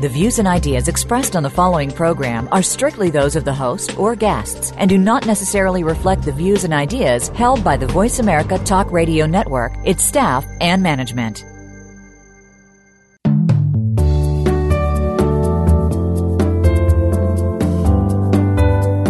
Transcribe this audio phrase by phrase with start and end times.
[0.00, 3.98] The views and ideas expressed on the following program are strictly those of the host
[3.98, 8.18] or guests and do not necessarily reflect the views and ideas held by the Voice
[8.18, 11.44] America Talk Radio Network, its staff, and management.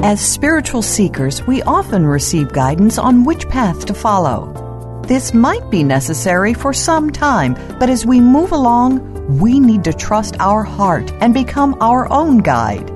[0.05, 4.53] As spiritual seekers, we often receive guidance on which path to follow.
[5.07, 9.93] This might be necessary for some time, but as we move along, we need to
[9.93, 12.89] trust our heart and become our own guide.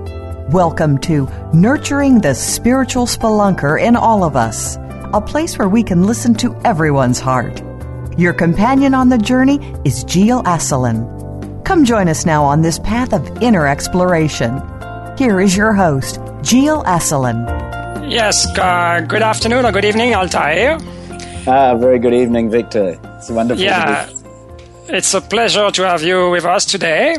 [0.53, 4.77] Welcome to Nurturing the Spiritual Spelunker in All of Us,
[5.13, 7.63] a place where we can listen to everyone's heart.
[8.19, 11.65] Your companion on the journey is Gil Asselin.
[11.65, 14.61] Come join us now on this path of inner exploration.
[15.17, 17.45] Here is your host, Gil Asselin.
[18.11, 20.79] Yes, uh, good afternoon or good evening, Altair.
[21.47, 22.99] Ah, very good evening, Victor.
[23.17, 23.65] It's wonderful.
[23.65, 24.09] Yeah,
[24.89, 27.17] it's a pleasure to have you with us today.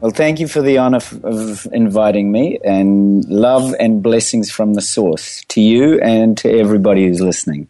[0.00, 4.80] Well, thank you for the honor of inviting me, and love and blessings from the
[4.80, 7.66] source to you and to everybody who's listening.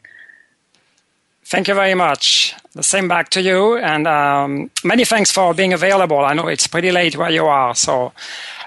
[1.44, 2.54] Thank you very much.
[2.74, 6.18] The same back to you, and um, many thanks for being available.
[6.18, 8.12] I know it's pretty late where you are, so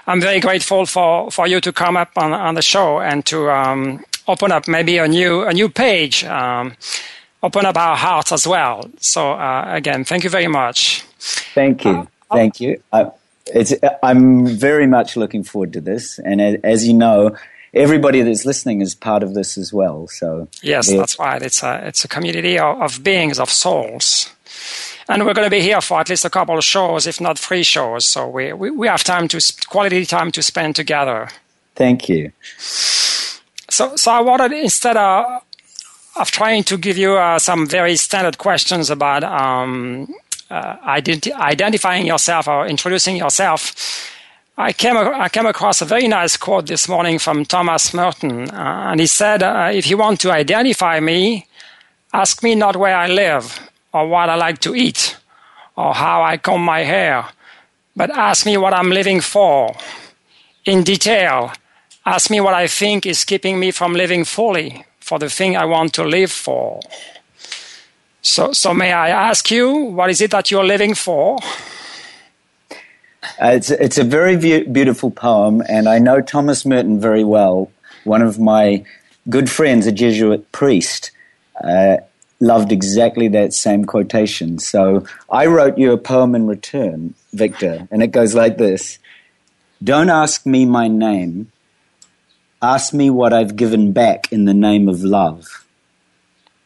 [0.08, 3.48] I'm very grateful for, for you to come up on, on the show and to
[3.50, 6.74] um, open up maybe a new a new page, um,
[7.42, 8.88] open up our hearts as well.
[8.98, 11.02] So uh, again, thank you very much.
[11.54, 12.82] Thank you, uh, thank you.
[12.92, 13.10] I,
[13.46, 17.36] it's, I'm very much looking forward to this, and as you know,
[17.74, 20.06] everybody that's listening is part of this as well.
[20.08, 20.98] So yes, yeah.
[20.98, 21.42] that's right.
[21.42, 24.30] It's a it's a community of, of beings of souls
[25.08, 27.38] and we're going to be here for at least a couple of shows, if not
[27.38, 28.06] three shows.
[28.06, 31.28] So we, we, we have time to quality time to spend together.
[31.74, 32.32] Thank you.
[32.58, 35.42] So so I wanted instead of
[36.16, 40.12] of trying to give you uh, some very standard questions about um,
[40.50, 44.10] uh, identi- identifying yourself or introducing yourself.
[44.58, 48.90] I came, I came across a very nice quote this morning from Thomas Merton, uh,
[48.90, 51.46] and he said, uh, If you want to identify me,
[52.12, 53.58] ask me not where I live,
[53.92, 55.16] or what I like to eat
[55.76, 57.26] or how I comb my hair,
[57.96, 59.74] but ask me what I'm living for
[60.64, 61.52] in detail.
[62.04, 65.66] Ask me what I think is keeping me from living fully for the thing I
[65.66, 66.80] want to live for.
[68.22, 71.38] So, so may I ask you, what is it that you're living for?
[73.38, 77.70] Uh, it's, it's a very be- beautiful poem, and I know Thomas Merton very well.
[78.04, 78.86] One of my
[79.28, 81.10] good friends, a Jesuit priest,
[81.62, 81.98] uh,
[82.40, 84.58] loved exactly that same quotation.
[84.58, 88.98] So I wrote you a poem in return, Victor, and it goes like this
[89.84, 91.52] Don't ask me my name.
[92.64, 95.66] Ask me what I've given back in the name of love.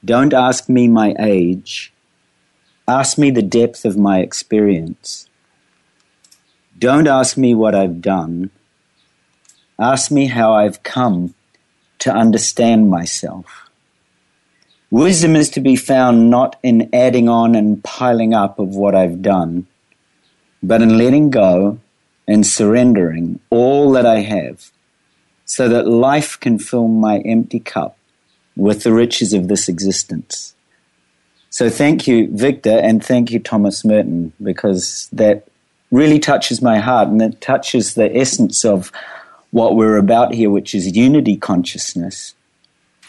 [0.05, 1.91] Don't ask me my age.
[2.87, 5.31] Ask me the depth of my experience.
[6.79, 8.51] Don't ask me what I've done.
[9.79, 11.35] Ask me how I've come
[12.01, 13.71] to understand myself.
[14.91, 19.23] Wisdom is to be found not in adding on and piling up of what I've
[19.23, 19.67] done,
[20.63, 21.81] but in letting go
[22.29, 24.73] and surrendering all that I have
[25.47, 27.97] so that life can fill my empty cup
[28.57, 30.55] with the riches of this existence.
[31.51, 35.49] So thank you, Victor, and thank you, Thomas Merton, because that
[35.91, 38.93] really touches my heart and it touches the essence of
[39.53, 42.35] what we're about here, which is unity consciousness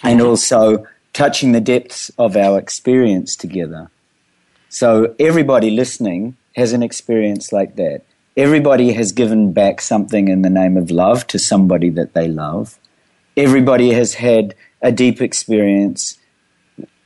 [0.04, 3.90] and also touching the depths of our experience together.
[4.70, 8.04] So everybody listening has an experience like that.
[8.38, 12.78] Everybody has given back something in the name of love to somebody that they love.
[13.36, 16.20] Everybody has had a deep experience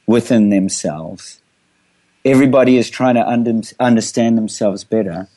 [0.06, 1.42] within themselves.
[2.26, 5.30] Everybody is trying to under, understand themselves better.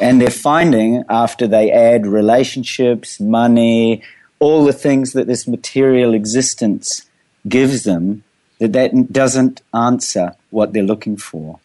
[0.00, 4.02] And they're finding after they add relationships, money,
[4.38, 7.04] all the things that this material existence
[7.46, 8.24] gives them
[8.58, 11.60] that that doesn't answer what they're looking for.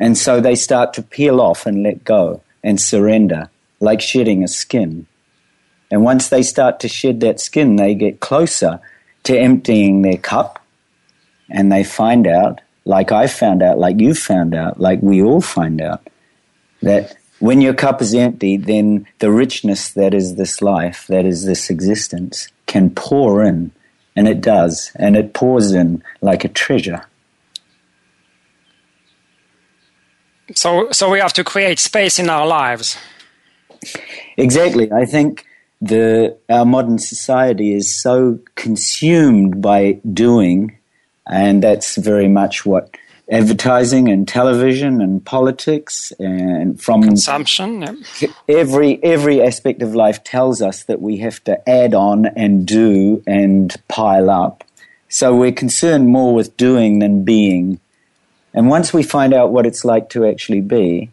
[0.00, 3.48] And so they start to peel off and let go and surrender,
[3.80, 5.06] like shedding a skin.
[5.90, 8.80] And once they start to shed that skin, they get closer
[9.22, 10.62] to emptying their cup
[11.48, 15.40] and they find out, like I found out, like you found out, like we all
[15.40, 16.06] find out,
[16.82, 21.46] that when your cup is empty, then the richness that is this life, that is
[21.46, 23.72] this existence, can pour in
[24.14, 27.06] and it does, and it pours in like a treasure.
[30.54, 32.96] So, so we have to create space in our lives.
[34.36, 34.90] Exactly.
[34.92, 35.44] I think
[35.80, 40.76] the our modern society is so consumed by doing,
[41.26, 42.96] and that's very much what
[43.30, 47.82] advertising and television and politics and from consumption
[48.20, 48.28] yeah.
[48.48, 53.22] every every aspect of life tells us that we have to add on and do
[53.26, 54.64] and pile up
[55.10, 57.78] so we're concerned more with doing than being
[58.58, 61.10] and once we find out what it's like to actually be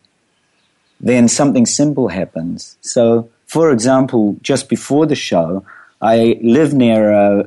[1.00, 5.66] then something simple happens so for example just before the show
[6.02, 7.44] i live near uh,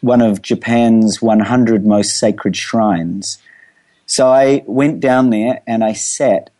[0.00, 3.38] one of japan's 100 most sacred shrines
[4.10, 6.50] so I went down there and I sat.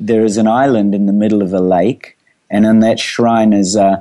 [0.00, 2.16] There is an island in the middle of a lake,
[2.48, 4.00] and in that shrine is a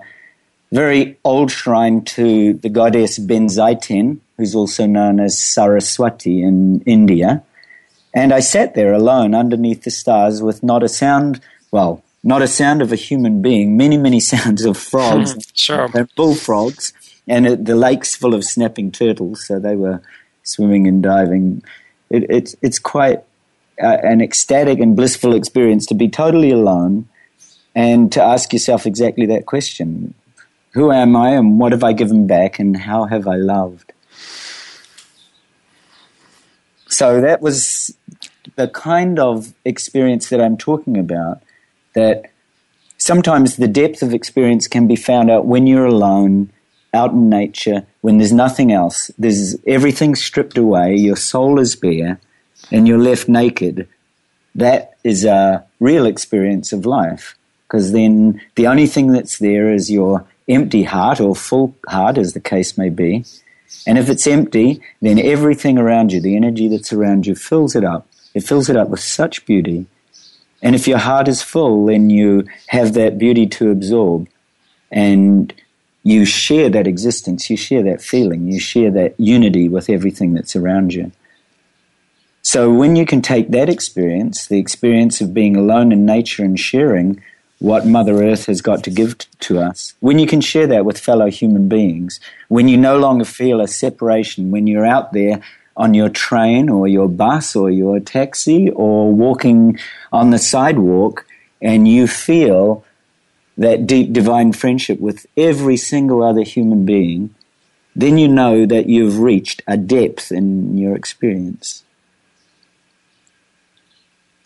[0.72, 7.44] very old shrine to the goddess Benzaiten, who's also known as Saraswati in India.
[8.14, 12.48] And I sat there alone underneath the stars with not a sound, well, not a
[12.48, 15.90] sound of a human being, many, many sounds of frogs sure.
[15.94, 16.94] and bullfrogs.
[17.28, 20.02] And it, the lake's full of snapping turtles, so they were
[20.44, 21.62] swimming and diving
[22.10, 23.24] it, it's it's quite
[23.82, 27.08] uh, an ecstatic and blissful experience to be totally alone
[27.76, 30.14] and to ask yourself exactly that question:
[30.72, 33.87] Who am I, and what have I given back, and how have I loved?
[36.98, 37.96] So that was
[38.56, 41.44] the kind of experience that I'm talking about.
[41.94, 42.32] That
[42.98, 46.52] sometimes the depth of experience can be found out when you're alone
[46.96, 49.12] out in nature when there's nothing else.
[49.16, 50.96] There's everything stripped away.
[50.96, 52.20] Your soul is bare,
[52.72, 53.88] and you're left naked.
[54.56, 57.38] That is a real experience of life.
[57.68, 62.34] Because then the only thing that's there is your empty heart or full heart, as
[62.34, 63.24] the case may be.
[63.86, 67.84] And if it's empty, then everything around you, the energy that's around you, fills it
[67.84, 68.08] up.
[68.34, 69.86] It fills it up with such beauty.
[70.62, 74.28] And if your heart is full, then you have that beauty to absorb.
[74.92, 75.54] And
[76.04, 80.56] you share that existence, you share that feeling, you share that unity with everything that's
[80.56, 81.12] around you.
[82.42, 86.58] So when you can take that experience, the experience of being alone in nature and
[86.58, 87.22] sharing
[87.60, 90.86] what Mother Earth has got to give t- to us, when you can share that
[90.86, 92.20] with fellow human beings,
[92.50, 95.42] when you no longer feel a separation, when you're out there
[95.76, 99.80] on your train or your bus or your taxi or walking
[100.12, 101.26] on the sidewalk
[101.62, 102.84] and you feel
[103.58, 107.34] that deep divine friendship with every single other human being,
[107.96, 111.84] then you know that you've reached a depth in your experience.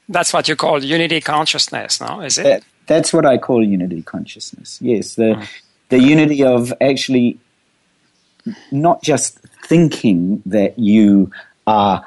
[0.08, 2.22] That's what you call unity consciousness, no?
[2.22, 2.63] Is it?
[2.92, 4.80] That, that's what I call unity consciousness.
[4.82, 5.48] Yes, the mm.
[5.90, 7.40] the unity of actually
[8.72, 11.32] not just thinking that you
[11.66, 12.06] are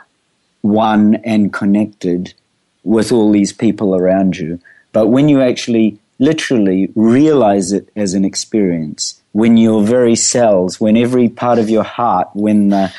[0.63, 2.35] one and connected
[2.83, 4.61] with all these people around you,
[4.93, 10.97] but when you actually literally realize it as an experience when your very cells, when
[10.97, 12.93] every part of your heart, when the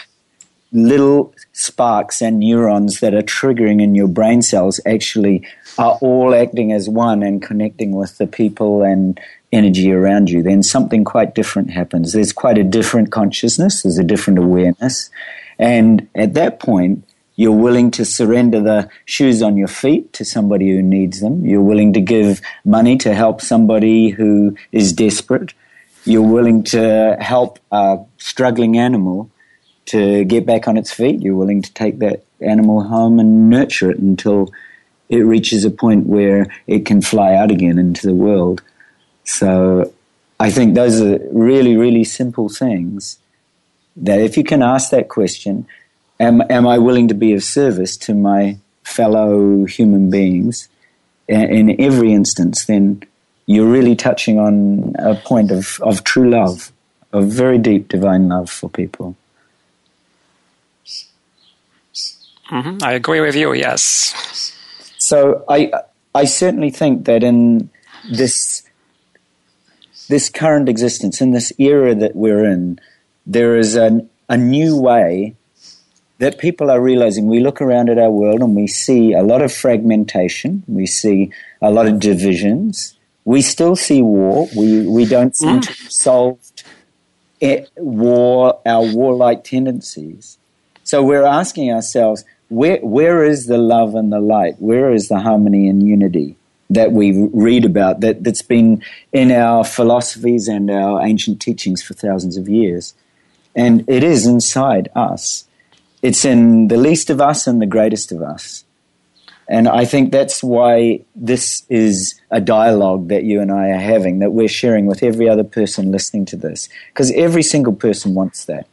[0.73, 6.71] little sparks and neurons that are triggering in your brain cells actually are all acting
[6.71, 9.19] as one and connecting with the people and
[9.51, 12.13] energy around you, then something quite different happens.
[12.13, 15.09] There's quite a different consciousness, there's a different awareness.
[15.57, 17.03] And at that point,
[17.37, 21.45] you're willing to surrender the shoes on your feet to somebody who needs them.
[21.45, 25.53] You're willing to give money to help somebody who is desperate.
[26.05, 29.29] You're willing to help a struggling animal
[29.87, 31.21] to get back on its feet.
[31.21, 34.49] You're willing to take that animal home and nurture it until
[35.09, 38.61] it reaches a point where it can fly out again into the world.
[39.23, 39.93] So
[40.39, 43.19] I think those are really, really simple things
[43.95, 45.67] that if you can ask that question,
[46.19, 50.69] am, am I willing to be of service to my fellow human beings
[51.27, 53.01] in every instance, then
[53.47, 56.71] you're really touching on a point of, of true love,
[57.11, 59.15] of very deep divine love for people.
[62.49, 62.77] Mm-hmm.
[62.83, 64.54] I agree with you, yes.
[65.05, 65.71] So I,
[66.15, 67.69] I certainly think that in
[68.11, 68.63] this,
[70.09, 72.79] this current existence, in this era that we're in,
[73.27, 75.35] there is an, a new way
[76.17, 79.43] that people are realizing we look around at our world and we see a lot
[79.43, 81.31] of fragmentation, we see
[81.61, 84.47] a lot of divisions, we still see war.
[84.57, 85.61] We, we don't seem mm.
[85.61, 86.63] to have solved
[87.75, 90.39] war, our warlike tendencies.
[90.83, 94.55] So we're asking ourselves, where, where is the love and the light?
[94.59, 96.35] Where is the harmony and unity
[96.69, 98.83] that we read about that, that's been
[99.13, 102.93] in our philosophies and our ancient teachings for thousands of years?
[103.55, 105.45] And it is inside us.
[106.01, 108.63] It's in the least of us and the greatest of us.
[109.47, 114.19] And I think that's why this is a dialogue that you and I are having,
[114.19, 116.67] that we're sharing with every other person listening to this.
[116.89, 118.67] Because every single person wants that.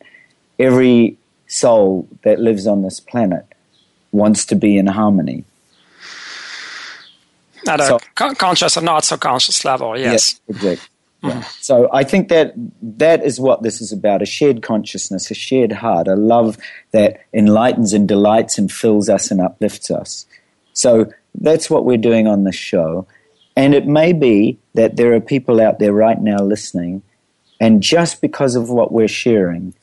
[0.58, 3.51] Every soul that lives on this planet
[4.12, 5.44] wants to be in harmony.
[7.66, 10.12] At a so, conscious or not so conscious level, yes.
[10.12, 10.88] Yes, exactly.
[11.22, 11.28] Mm-hmm.
[11.28, 11.42] Yeah.
[11.60, 12.52] So I think that
[12.82, 16.58] that is what this is about a shared consciousness, a shared heart, a love
[16.90, 20.26] that enlightens and delights and fills us and uplifts us.
[20.72, 23.06] So that's what we're doing on this show.
[23.56, 27.02] And it may be that there are people out there right now listening,
[27.60, 29.74] and just because of what we're sharing,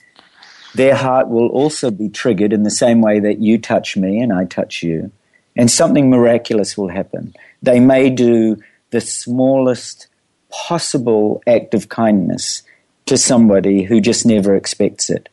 [0.75, 4.31] their heart will also be triggered in the same way that you touch me and
[4.31, 5.11] I touch you,
[5.55, 7.33] and something miraculous will happen.
[7.61, 8.57] They may do
[8.91, 10.07] the smallest
[10.49, 12.63] possible act of kindness
[13.05, 15.29] to somebody who just never expects it.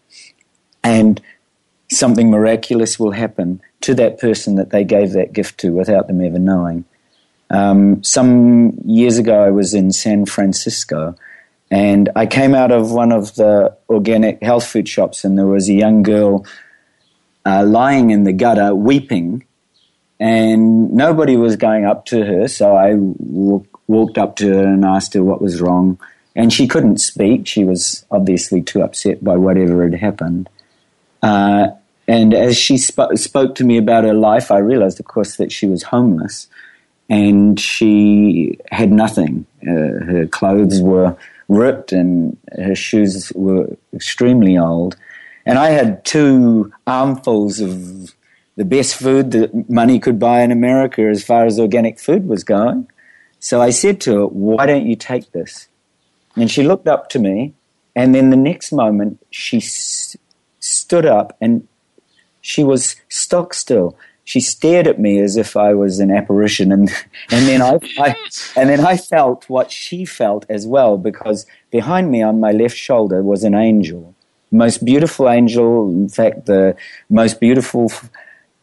[0.83, 1.21] And
[1.91, 6.21] something miraculous will happen to that person that they gave that gift to without them
[6.21, 6.85] ever knowing.
[7.51, 11.17] Um, some years ago, I was in San Francisco
[11.71, 15.69] and I came out of one of the organic health food shops, and there was
[15.69, 16.47] a young girl
[17.45, 19.45] uh, lying in the gutter weeping,
[20.21, 22.49] and nobody was going up to her.
[22.49, 25.99] So I w- walked up to her and asked her what was wrong.
[26.35, 27.47] And she couldn't speak.
[27.47, 30.49] She was obviously too upset by whatever had happened.
[31.23, 31.69] Uh,
[32.07, 35.51] and as she sp- spoke to me about her life, I realized, of course, that
[35.51, 36.47] she was homeless
[37.09, 39.47] and she had nothing.
[39.63, 41.17] Uh, her clothes were
[41.49, 44.97] ripped and her shoes were extremely old.
[45.45, 48.15] And I had two armfuls of
[48.57, 52.43] the best food that money could buy in America as far as organic food was
[52.43, 52.89] going.
[53.39, 55.69] So I said to her, Why don't you take this?
[56.35, 57.55] And she looked up to me,
[57.95, 60.17] and then the next moment she s-
[60.59, 61.67] stood up and
[62.41, 63.97] she was stock still.
[64.27, 66.91] She stared at me as if I was an apparition, and
[67.31, 68.17] and then I, I
[68.57, 72.77] and then I felt what she felt as well because behind me on my left
[72.77, 74.15] shoulder was an angel,
[74.51, 75.89] most beautiful angel.
[75.89, 76.77] In fact, the
[77.09, 77.91] most beautiful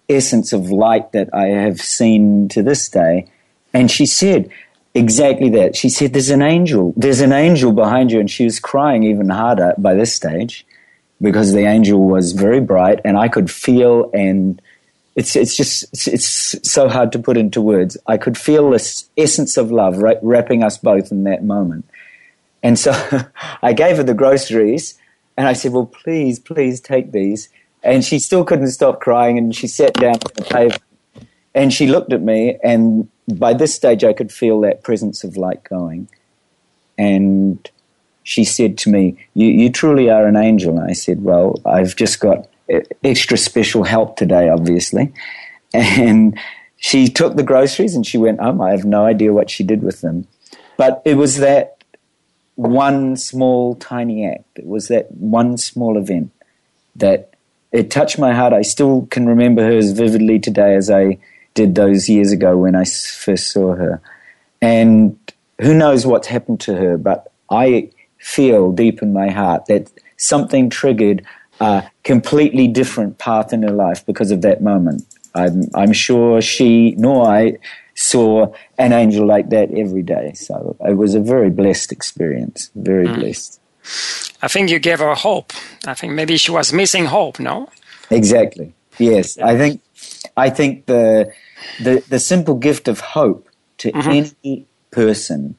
[0.09, 3.27] essence of light that I have seen to this day.
[3.73, 4.49] And she said,
[4.95, 5.75] Exactly that.
[5.75, 6.93] She said, There's an angel.
[6.95, 8.19] There's an angel behind you.
[8.19, 10.65] And she was crying even harder by this stage
[11.21, 14.61] because the angel was very bright and I could feel and
[15.15, 17.97] it's, it's just, it's, it's so hard to put into words.
[18.07, 21.85] I could feel this essence of love wrapping us both in that moment.
[22.61, 22.93] And so
[23.61, 24.97] I gave her the groceries
[25.37, 27.49] and I said, Well, please, please take these.
[27.83, 30.81] And she still couldn't stop crying and she sat down on the pavement
[31.53, 35.37] and she looked at me and by this stage, I could feel that presence of
[35.37, 36.09] light going.
[36.97, 37.69] And
[38.23, 40.77] she said to me, you, you truly are an angel.
[40.77, 42.47] And I said, Well, I've just got
[43.03, 45.13] extra special help today, obviously.
[45.75, 46.37] And
[46.77, 48.61] she took the groceries and she went home.
[48.61, 50.27] I have no idea what she did with them.
[50.77, 51.83] But it was that
[52.55, 54.45] one small, tiny act.
[54.55, 56.31] It was that one small event
[56.95, 57.33] that
[57.71, 58.53] it touched my heart.
[58.53, 61.17] I still can remember her as vividly today as I
[61.53, 64.01] did those years ago when I first saw her.
[64.61, 65.17] And
[65.59, 67.89] who knows what's happened to her, but I
[68.19, 71.25] feel deep in my heart that something triggered
[71.59, 75.05] a completely different path in her life because of that moment.
[75.35, 77.57] I'm, I'm sure she nor I
[77.95, 80.33] saw an angel like that every day.
[80.33, 83.15] So it was a very blessed experience, very mm.
[83.15, 83.59] blessed.
[84.41, 85.53] I think you gave her hope.
[85.85, 87.69] I think maybe she was missing hope, no?
[88.09, 88.73] Exactly.
[88.97, 89.37] Yes.
[89.37, 89.81] I think
[90.37, 91.31] I think the
[91.81, 94.09] the, the simple gift of hope to mm-hmm.
[94.43, 95.57] any person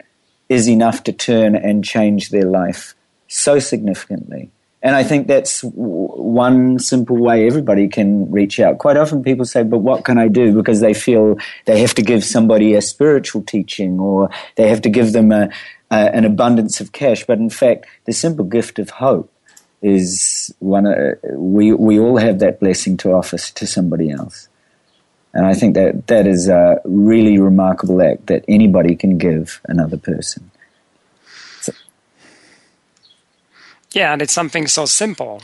[0.48, 2.94] is enough to turn and change their life
[3.28, 4.50] so significantly.
[4.84, 8.78] And I think that's one simple way everybody can reach out.
[8.78, 10.54] Quite often people say, but what can I do?
[10.54, 14.90] Because they feel they have to give somebody a spiritual teaching or they have to
[14.90, 15.48] give them a,
[15.90, 17.24] a, an abundance of cash.
[17.24, 19.32] But in fact, the simple gift of hope
[19.80, 24.48] is one, uh, we, we all have that blessing to offer to somebody else.
[25.32, 29.96] And I think that that is a really remarkable act that anybody can give another
[29.96, 30.50] person.
[31.60, 31.72] So,
[33.94, 35.42] yeah, and it's something so simple.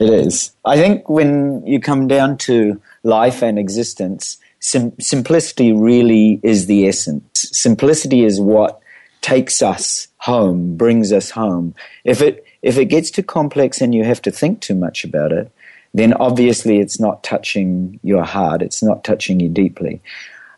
[0.00, 0.52] It is.
[0.64, 6.88] I think when you come down to life and existence, sim- simplicity really is the
[6.88, 7.48] essence.
[7.52, 8.80] Simplicity is what
[9.20, 11.74] takes us home, brings us home.
[12.04, 15.32] If it if it gets too complex and you have to think too much about
[15.32, 15.50] it,
[15.92, 20.00] then obviously it's not touching your heart, it's not touching you deeply.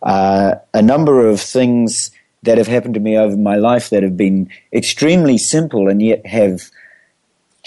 [0.02, 2.10] Uh, a number of things
[2.44, 6.24] that have happened to me over my life that have been extremely simple and yet
[6.24, 6.70] have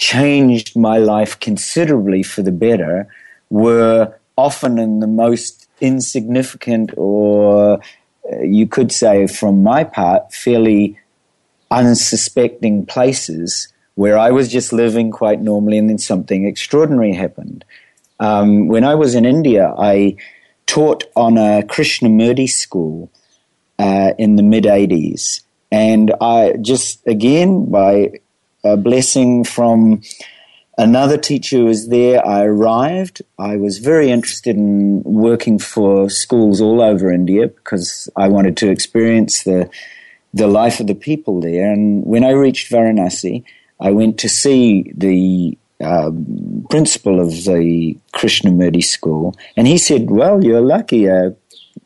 [0.00, 3.06] changed my life considerably for the better
[3.50, 7.74] were often in the most insignificant or
[8.32, 10.98] uh, you could say from my part fairly
[11.70, 17.66] unsuspecting places where I was just living quite normally and then something extraordinary happened.
[18.18, 20.16] Um, when I was in India, I
[20.64, 23.10] taught on a Krishnamurti school
[23.78, 25.42] uh, in the mid 80s.
[25.70, 28.20] And I just, again, by
[28.64, 30.02] a blessing from
[30.78, 33.22] another teacher who was there, I arrived.
[33.38, 38.70] I was very interested in working for schools all over India because I wanted to
[38.70, 39.70] experience the,
[40.32, 41.70] the life of the people there.
[41.70, 43.44] And when I reached Varanasi,
[43.80, 50.44] I went to see the um, principal of the Krishnamurti school, and he said, "Well,
[50.44, 51.06] you're lucky.
[51.06, 51.34] A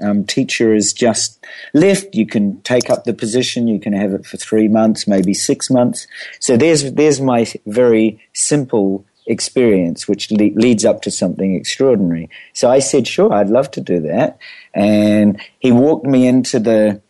[0.00, 2.14] um, teacher has just left.
[2.14, 3.68] You can take up the position.
[3.68, 6.06] You can have it for three months, maybe six months.
[6.40, 12.28] So there's there's my very simple experience, which le- leads up to something extraordinary.
[12.52, 14.38] So I said, "Sure, I'd love to do that."
[14.74, 17.00] And he walked me into the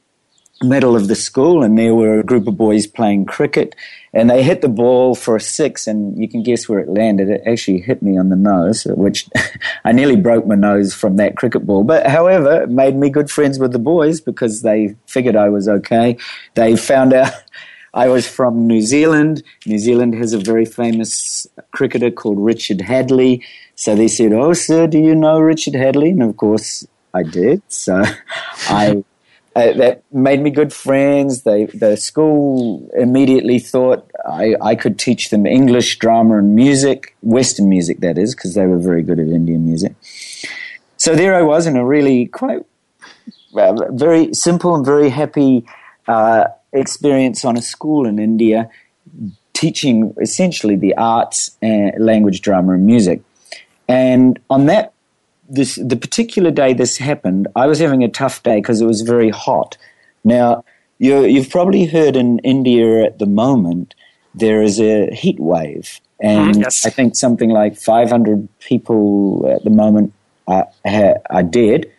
[0.62, 3.74] middle of the school, and there were a group of boys playing cricket,
[4.14, 7.28] and they hit the ball for a six, and you can guess where it landed.
[7.28, 9.28] It actually hit me on the nose, which
[9.84, 11.84] I nearly broke my nose from that cricket ball.
[11.84, 15.68] But however, it made me good friends with the boys because they figured I was
[15.68, 16.16] okay.
[16.54, 17.32] They found out.
[17.94, 19.44] I was from New Zealand.
[19.66, 23.40] New Zealand has a very famous cricketer called Richard Hadlee.
[23.76, 26.10] So they said, Oh, sir, do you know Richard Hadlee?
[26.10, 27.62] And of course, I did.
[27.68, 28.02] So
[28.68, 29.04] I
[29.54, 31.42] uh, that made me good friends.
[31.42, 37.68] They, the school immediately thought I, I could teach them English, drama, and music, Western
[37.68, 39.94] music, that is, because they were very good at Indian music.
[40.96, 42.64] So there I was in a really quite
[43.54, 45.64] uh, very simple and very happy
[46.08, 48.70] uh, experience on a school in India,
[49.52, 53.22] teaching essentially the arts, and language, drama, and music.
[53.86, 54.93] And on that
[55.48, 59.02] this the particular day this happened, I was having a tough day because it was
[59.02, 59.76] very hot.
[60.24, 60.64] Now,
[60.98, 63.94] you have probably heard in India at the moment
[64.34, 66.86] there is a heat wave, and mm, yes.
[66.86, 70.12] I think something like 500 people at the moment
[70.46, 70.66] are,
[71.30, 71.90] are dead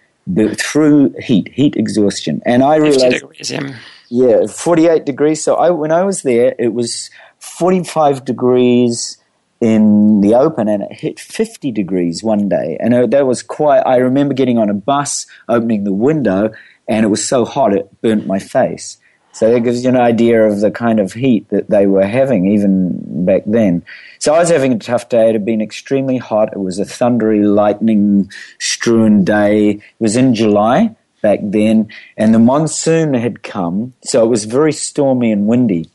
[0.58, 2.41] through heat, heat exhaustion.
[2.45, 3.77] And I realized, degrees, yeah.
[4.10, 5.43] yeah, 48 degrees.
[5.43, 9.17] So I, when I was there, it was 45 degrees
[9.61, 12.77] in the open and it hit 50 degrees one day.
[12.79, 16.51] And that was quite, I remember getting on a bus, opening the window,
[16.87, 18.97] and it was so hot it burnt my face.
[19.31, 22.53] So that gives you an idea of the kind of heat that they were having
[22.53, 23.83] even back then.
[24.19, 25.29] So I was having a tough day.
[25.29, 26.53] It had been extremely hot.
[26.53, 29.71] It was a thundery, lightning strewn day.
[29.71, 33.93] It was in July back then, and the monsoon had come.
[34.03, 35.89] So it was very stormy and windy.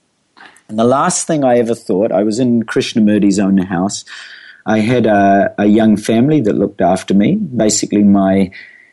[0.70, 4.04] And the last thing I ever thought, I was in Krishnamurti's own house.
[4.64, 7.34] I had a, a young family that looked after me.
[7.34, 8.52] Basically, my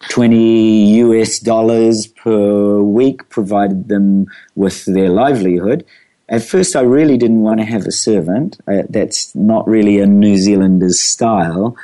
[0.10, 5.86] 20 US dollars per week provided them with their livelihood.
[6.30, 8.60] At first, I really didn't want to have a servant.
[8.68, 11.78] Uh, that's not really a New Zealander's style.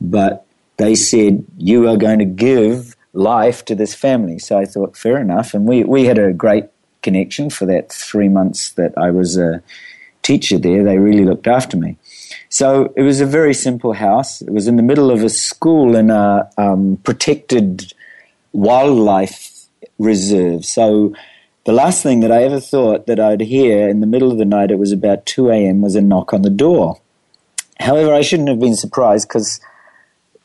[0.00, 4.38] But they said, You are going to give life to this family.
[4.38, 5.54] So I thought, fair enough.
[5.54, 6.66] And we, we had a great
[7.02, 9.62] connection for that three months that I was a
[10.22, 10.84] teacher there.
[10.84, 11.96] They really looked after me.
[12.48, 14.42] So it was a very simple house.
[14.42, 17.92] It was in the middle of a school in a um, protected
[18.52, 19.66] wildlife
[19.98, 20.64] reserve.
[20.64, 21.14] So
[21.64, 24.44] the last thing that I ever thought that I'd hear in the middle of the
[24.44, 27.00] night, it was about 2 a.m., was a knock on the door.
[27.78, 29.60] However, I shouldn't have been surprised because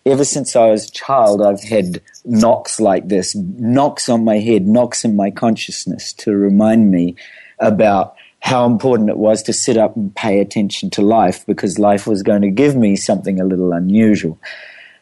[0.06, 4.68] ever since I was a child, I've had knocks like this, knocks on my head,
[4.68, 7.16] knocks in my consciousness to remind me
[7.60, 12.06] about how important it was to sit up and pay attention to life because life
[12.06, 14.40] was going to give me something a little unusual.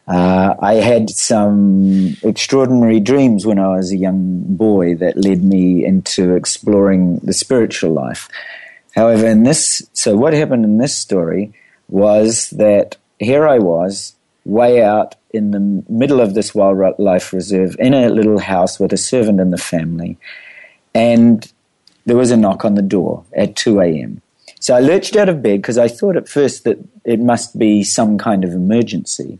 [0.07, 5.85] Uh, I had some extraordinary dreams when I was a young boy that led me
[5.85, 8.29] into exploring the spiritual life.
[8.95, 11.53] However, in this, so what happened in this story
[11.89, 17.93] was that here I was way out in the middle of this wildlife reserve in
[17.93, 20.17] a little house with a servant and the family.
[20.93, 21.51] And
[22.05, 24.21] there was a knock on the door at 2 a.m.
[24.59, 27.83] So I lurched out of bed because I thought at first that it must be
[27.83, 29.39] some kind of emergency.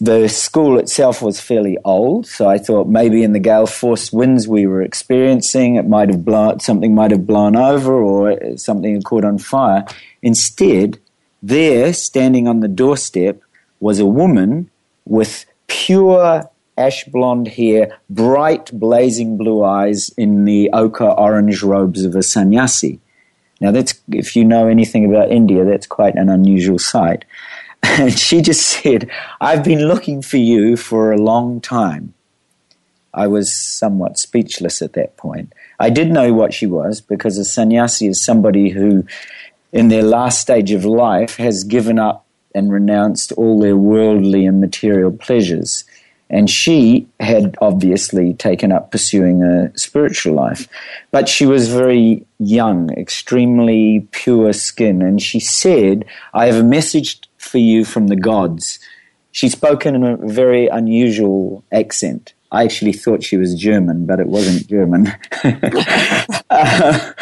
[0.00, 4.46] The school itself was fairly old, so I thought maybe in the gale force winds
[4.46, 9.04] we were experiencing, it might have blown, something might have blown over or something had
[9.04, 9.86] caught on fire.
[10.20, 11.00] Instead,
[11.42, 13.42] there, standing on the doorstep,
[13.80, 14.70] was a woman
[15.04, 22.14] with pure ash blonde hair, bright blazing blue eyes in the ochre orange robes of
[22.14, 23.00] a sannyasi.
[23.60, 27.24] Now, that's if you know anything about India, that's quite an unusual sight.
[27.84, 32.14] And she just said, I've been looking for you for a long time.
[33.12, 35.52] I was somewhat speechless at that point.
[35.80, 39.04] I did know what she was because a sannyasi is somebody who,
[39.72, 44.60] in their last stage of life, has given up and renounced all their worldly and
[44.60, 45.84] material pleasures.
[46.28, 50.66] And she had obviously taken up pursuing a spiritual life.
[51.10, 55.02] But she was very young, extremely pure skin.
[55.02, 58.78] And she said, I have a message for you from the gods.
[59.32, 62.32] She spoke in a very unusual accent.
[62.50, 65.12] I actually thought she was German, but it wasn't German.
[66.50, 67.12] uh,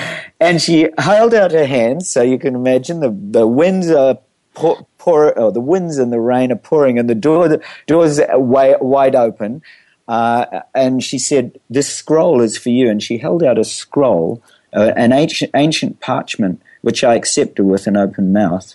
[0.41, 4.19] and she held out her hands, so you can imagine the, the winds are
[4.55, 8.21] pour, pour oh, the winds and the rain are pouring, and the door the door's
[8.33, 9.63] wide open.
[10.09, 14.43] Uh, and she said, "This scroll is for you." And she held out a scroll,
[14.73, 18.75] uh, an ancient, ancient parchment, which I accepted with an open mouth.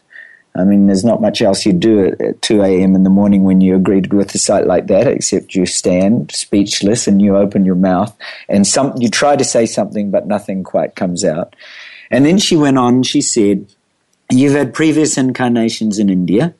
[0.58, 2.96] I mean, there's not much else you do at 2 a.m.
[2.96, 7.08] in the morning when you're greeted with a sight like that, except you stand speechless
[7.08, 8.16] and you open your mouth
[8.48, 11.56] and some, you try to say something, but nothing quite comes out.
[12.10, 13.68] And then she went on, she said,
[14.32, 16.56] You've had previous incarnations in India,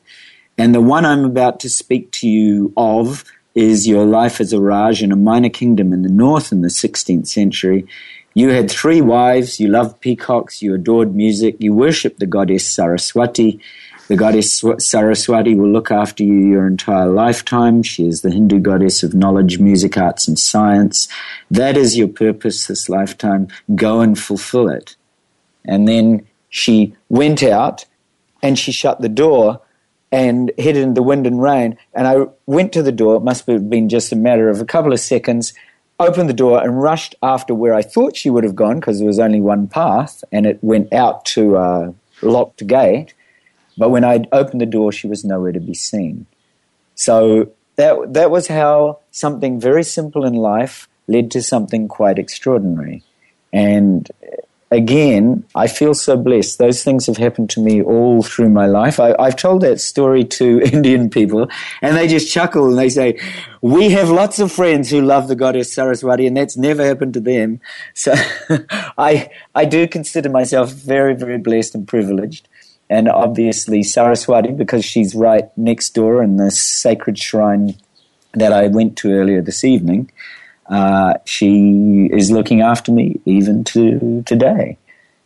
[0.58, 3.24] and the one I'm about to speak to you of
[3.56, 6.68] is your life as a Raj in a minor kingdom in the north in the
[6.68, 7.88] 16th century.
[8.34, 13.62] You had three wives, you loved peacocks, you adored music, you worshipped the goddess Saraswati,
[14.08, 17.82] the goddess Saraswati will look after you your entire lifetime.
[17.82, 21.08] She is the Hindu goddess of knowledge, music, arts, and science.
[21.50, 23.48] That is your purpose this lifetime.
[23.74, 24.96] Go and fulfill it.
[25.66, 27.86] And then she went out
[28.44, 29.62] and she shut the door
[30.12, 31.78] and headed in the wind and rain.
[31.94, 33.16] And I went to the door.
[33.16, 35.54] It must have been just a matter of a couple of seconds.
[36.00, 39.08] Opened the door and rushed after where I thought she would have gone because there
[39.08, 41.92] was only one path and it went out to uh,
[42.22, 43.14] a locked gate
[43.78, 46.26] but when I opened the door, she was nowhere to be seen.
[46.96, 53.04] So that, that was how something very simple in life led to something quite extraordinary.
[53.52, 54.10] And
[54.72, 56.58] again, I feel so blessed.
[56.58, 59.00] Those things have happened to me all through my life.
[59.00, 61.48] I, have told that story to Indian people,
[61.82, 63.20] and they just chuckle and they say,
[63.62, 67.20] "We have lots of friends who love the goddess Saraswati, and that's never happened to
[67.20, 67.60] them."
[67.94, 68.14] So,
[68.98, 72.48] I I do consider myself very very blessed and privileged
[72.90, 77.76] and obviously Saraswati because she's right next door in the sacred shrine
[78.34, 80.12] that I went to earlier this evening.
[80.68, 84.78] Uh, she is looking after me even to today.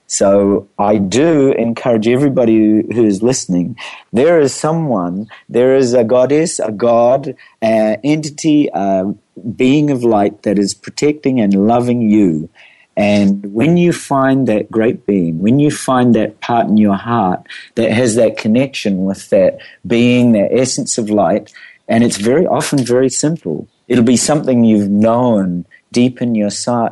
[0.07, 3.77] So I do encourage everybody who is listening.
[4.11, 9.13] There is someone, there is a goddess, a god, an entity, a
[9.55, 12.49] being of light that is protecting and loving you
[12.99, 17.47] and when you find that great being, when you find that part in your heart
[17.75, 21.53] that has that connection with that being, that essence of light,
[21.87, 23.69] and it's very often very simple.
[23.87, 26.49] It'll be something you've known deep in your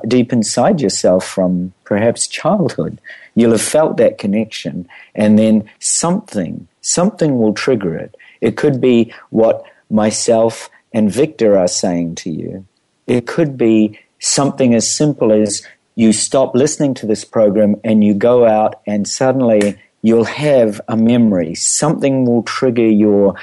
[0.08, 3.02] deep inside yourself from perhaps childhood.
[3.36, 8.16] You'll have felt that connection, and then something, something will trigger it.
[8.40, 12.66] It could be what myself and Victor are saying to you.
[13.08, 15.62] It could be something as simple as
[15.98, 20.96] you stop listening to this program and you go out and suddenly you'll have a
[20.96, 21.56] memory.
[21.56, 23.34] Something will trigger your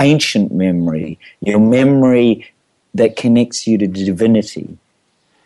[0.00, 2.50] ancient memory, your memory
[2.94, 4.76] that connects you to divinity.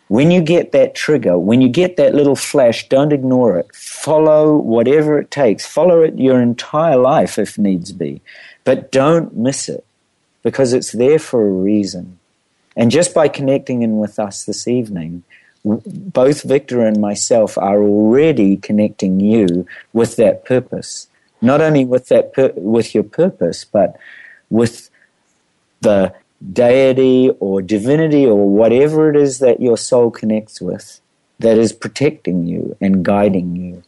[0.07, 3.75] When you get that trigger, when you get that little flash, don't ignore it.
[3.75, 5.67] Follow whatever it takes.
[5.67, 8.21] Follow it your entire life if needs be.
[8.63, 9.85] But don't miss it
[10.41, 12.17] because it's there for a reason.
[12.75, 15.23] And just by connecting in with us this evening,
[15.63, 21.07] both Victor and myself are already connecting you with that purpose.
[21.41, 23.97] Not only with that pur- with your purpose, but
[24.49, 24.89] with
[25.81, 26.13] the
[26.53, 31.01] deity or divinity or whatever it is that your soul connects with
[31.39, 33.83] that is protecting you and guiding you.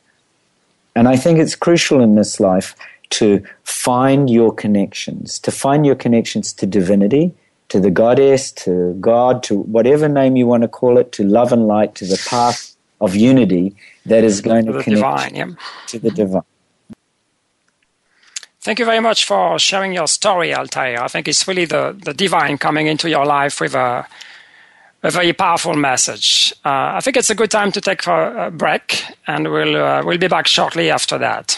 [0.96, 2.76] And I think it's crucial in this life
[3.12, 7.34] to find your connections, to find your connections to divinity,
[7.72, 11.54] to the goddess, to God, to whatever name you want to call it, to love
[11.54, 13.74] and light, to the path of unity
[14.06, 15.56] that is going to, to connect divine, yeah.
[15.88, 16.42] to the divine.
[18.60, 21.02] Thank you very much for sharing your story, Altair.
[21.02, 24.06] I think it's really the, the divine coming into your life with a,
[25.02, 26.54] a very powerful message.
[26.66, 30.18] Uh, I think it's a good time to take a break, and we'll, uh, we'll
[30.18, 31.58] be back shortly after that.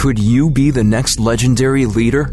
[0.00, 2.30] Could you be the next legendary leader?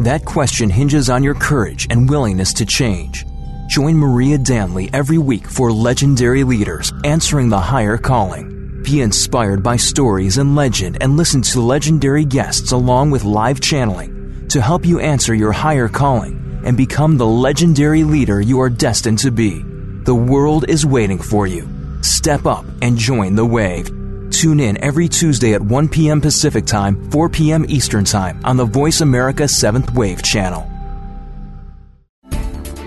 [0.00, 3.24] That question hinges on your courage and willingness to change.
[3.68, 8.82] Join Maria Danley every week for Legendary Leaders Answering the Higher Calling.
[8.82, 14.48] Be inspired by stories and legend and listen to legendary guests along with live channeling
[14.48, 19.20] to help you answer your higher calling and become the legendary leader you are destined
[19.20, 19.62] to be.
[20.02, 21.68] The world is waiting for you.
[22.02, 24.03] Step up and join the wave.
[24.34, 26.20] Tune in every Tuesday at 1 p.m.
[26.20, 27.64] Pacific Time, 4 p.m.
[27.68, 30.73] Eastern Time on the Voice America 7th Wave channel.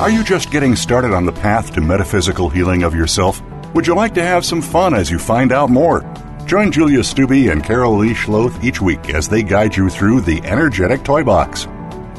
[0.00, 3.42] Are you just getting started on the path to metaphysical healing of yourself?
[3.74, 6.00] Would you like to have some fun as you find out more?
[6.46, 10.40] Join Julia Stubbe and Carol Lee Schloth each week as they guide you through the
[10.42, 11.68] Energetic Toy Box.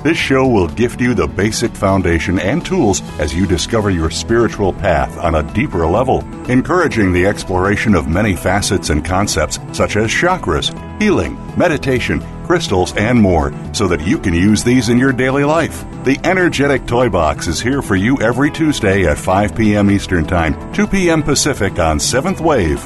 [0.03, 4.73] This show will gift you the basic foundation and tools as you discover your spiritual
[4.73, 6.19] path on a deeper level,
[6.51, 10.69] encouraging the exploration of many facets and concepts such as chakras,
[11.01, 15.85] healing, meditation, crystals, and more so that you can use these in your daily life.
[16.03, 19.89] The Energetic Toy Box is here for you every Tuesday at 5 p.m.
[19.89, 21.23] Eastern Time, 2 p.m.
[21.23, 22.85] Pacific on 7th Wave.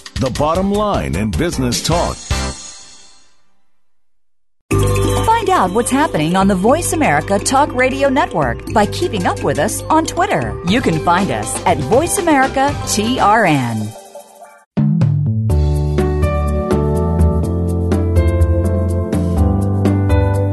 [0.21, 2.15] the bottom line in business talk.
[5.25, 9.57] Find out what's happening on the Voice America Talk Radio Network by keeping up with
[9.57, 10.61] us on Twitter.
[10.67, 13.97] You can find us at Voice America TRN.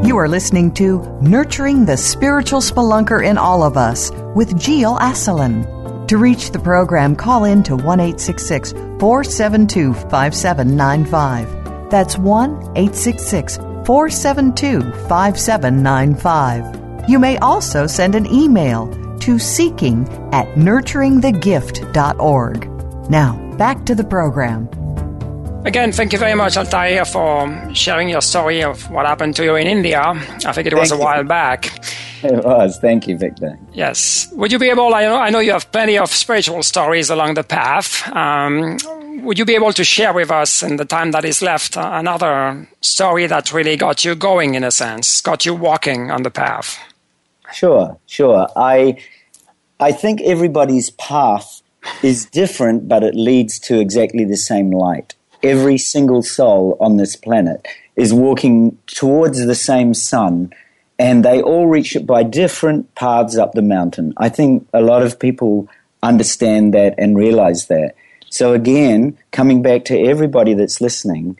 [0.07, 5.78] You are listening to Nurturing the Spiritual Spelunker in All of Us with Gil Asselin.
[6.09, 8.01] To reach the program, call in to 1
[8.99, 11.91] 472 5795.
[11.91, 12.75] That's 1
[13.85, 17.11] 472 5795.
[17.11, 23.11] You may also send an email to seeking at nurturingthegift.org.
[23.11, 24.71] Now, back to the program.
[25.65, 29.57] Again, thank you very much, Altair, for sharing your story of what happened to you
[29.57, 30.01] in India.
[30.01, 31.67] I think it was thank a while back.
[32.23, 32.79] It was.
[32.79, 33.59] Thank you, Victor.
[33.73, 34.29] Yes.
[34.33, 37.35] Would you be able, I know, I know you have plenty of spiritual stories along
[37.35, 38.09] the path.
[38.15, 38.79] Um,
[39.23, 41.91] would you be able to share with us in the time that is left uh,
[41.93, 46.31] another story that really got you going, in a sense, got you walking on the
[46.31, 46.79] path?
[47.53, 48.47] Sure, sure.
[48.57, 48.99] I,
[49.81, 51.63] I think everybody's path
[52.03, 55.15] is different, but it leads to exactly the same light.
[55.43, 60.53] Every single soul on this planet is walking towards the same sun
[60.99, 64.15] and they all reach it by different paths up the mountain.
[64.17, 65.69] I think a lot of people
[66.03, 67.95] understand that and realize that.
[68.31, 71.39] So again, coming back to everybody that's listening,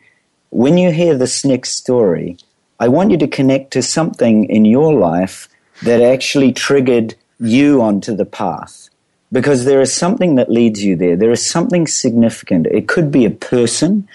[0.49, 2.37] when you hear this next story,
[2.79, 5.49] I want you to connect to something in your life
[5.83, 8.89] that actually triggered you onto the path.
[9.31, 11.15] Because there is something that leads you there.
[11.15, 12.65] There is something significant.
[12.67, 14.07] It could be a person.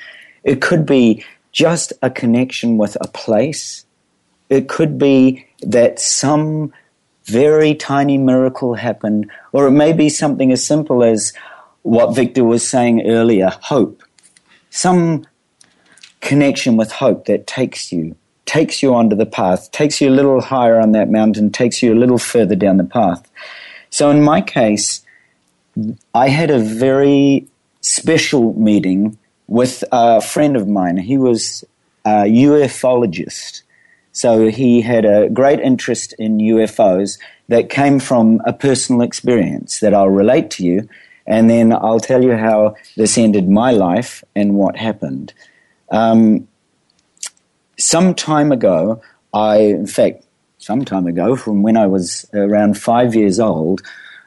[0.42, 3.84] It could be just a connection with a place
[4.48, 6.72] it could be that some
[7.24, 11.32] very tiny miracle happened, or it may be something as simple as,
[11.82, 14.02] what Victor was saying earlier hope.
[14.70, 15.26] Some
[16.20, 20.40] connection with hope that takes you, takes you onto the path, takes you a little
[20.40, 23.30] higher on that mountain, takes you a little further down the path.
[23.90, 25.03] So in my case,
[26.14, 27.46] I had a very
[27.80, 30.96] special meeting with a friend of mine.
[30.96, 31.64] He was
[32.04, 33.62] a ufologist.
[34.12, 39.92] So he had a great interest in UFOs that came from a personal experience that
[39.92, 40.88] I'll relate to you,
[41.26, 45.34] and then I'll tell you how this ended my life and what happened.
[45.90, 46.46] Um,
[47.76, 50.24] some time ago, I, in fact,
[50.58, 53.82] some time ago, from when I was around five years old,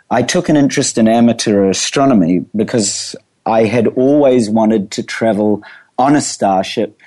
[0.09, 3.15] I took an interest in amateur astronomy because
[3.45, 5.63] I had always wanted to travel
[5.97, 6.99] on a starship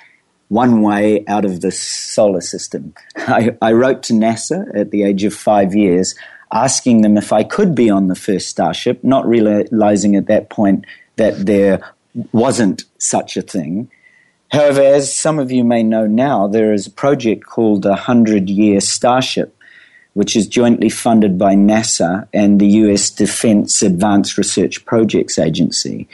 [0.49, 2.93] one way out of the solar system.
[3.15, 6.13] I, I, wrote to NASA at the age of five years
[6.51, 10.85] asking them if I could be on the first starship, not realizing at that point
[11.15, 11.79] that there
[12.33, 13.89] wasn't such a thing.
[14.51, 18.49] However, as some of you may know now, there is a project called the 100
[18.49, 19.55] Year Starship,
[20.13, 26.07] which is jointly funded by NASA and the US Defense Advanced Research Projects Agency.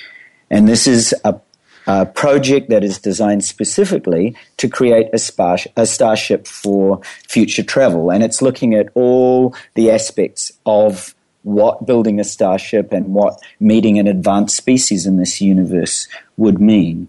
[0.49, 1.39] And this is a,
[1.87, 8.11] a project that is designed specifically to create a, spar- a starship for future travel.
[8.11, 13.97] And it's looking at all the aspects of what building a starship and what meeting
[13.97, 17.07] an advanced species in this universe would mean.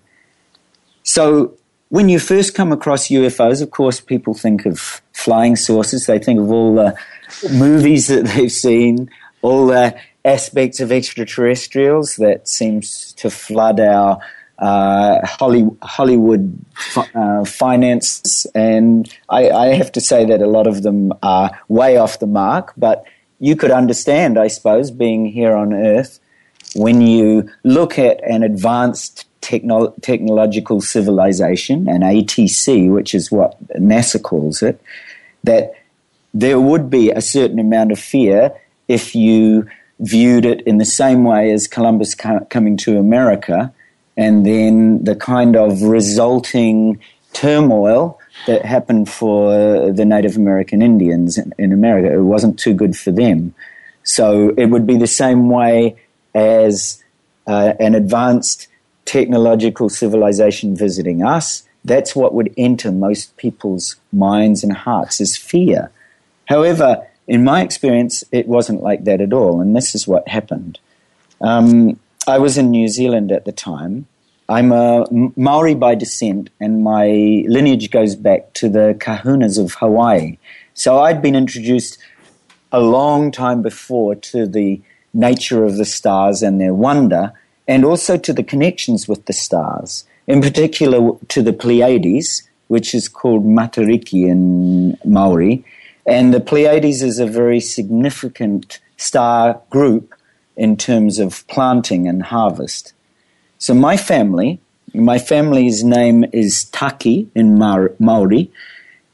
[1.03, 1.58] So,
[1.89, 6.07] when you first come across UFOs, of course, people think of flying saucers.
[6.07, 6.97] They think of all the
[7.51, 9.11] movies that they've seen,
[9.43, 14.19] all the aspects of extraterrestrials that seems to flood our
[14.59, 16.59] uh, Hollywood
[17.15, 21.97] uh, finance, and I, I, have to say that a lot of them are way
[21.97, 22.73] off the mark.
[22.77, 23.05] But
[23.39, 26.19] you could understand, I suppose, being here on Earth,
[26.75, 34.23] when you look at an advanced techno- technological civilization, an ATC, which is what NASA
[34.23, 34.81] calls it,
[35.45, 35.73] that
[36.35, 38.53] there would be a certain amount of fear
[38.89, 39.67] if you
[40.01, 43.73] viewed it in the same way as Columbus coming to America,
[44.17, 47.01] and then the kind of resulting
[47.33, 52.13] turmoil that happened for the Native American Indians in, in America.
[52.13, 53.55] It wasn't too good for them.
[54.05, 55.97] So it would be the same way
[56.35, 57.03] as
[57.47, 58.69] uh, an advanced
[59.09, 61.63] technological civilization visiting us.
[61.83, 65.91] That's what would enter most people's minds and hearts is fear.
[66.45, 70.79] However, in my experience, it wasn't like that at all, and this is what happened.
[71.41, 74.07] Um, I was in New Zealand at the time.
[74.47, 77.07] I'm a Maori by descent, and my
[77.49, 80.37] lineage goes back to the kahunas of Hawaii.
[80.75, 81.99] So I'd been introduced
[82.73, 84.83] a long time before to the
[85.15, 87.33] nature of the stars and their wonder,
[87.69, 93.09] and also to the connections with the stars, in particular to the Pleiades, which is
[93.09, 95.65] called Matariki in Maori,
[96.07, 100.15] and the Pleiades is a very significant star group
[100.57, 102.95] in terms of planting and harvest.
[103.59, 104.61] So my family,
[104.95, 108.51] my family's name is Taki in Maori,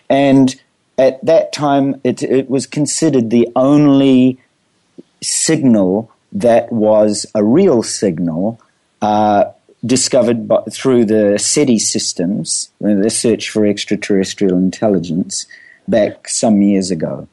[0.08, 0.54] And
[0.98, 4.38] at that time, it, it was considered the only
[5.22, 8.60] signal that was a real signal
[9.00, 9.44] uh,
[9.84, 15.46] discovered by, through the SETI systems, the search for extraterrestrial intelligence,
[15.88, 17.28] back some years ago.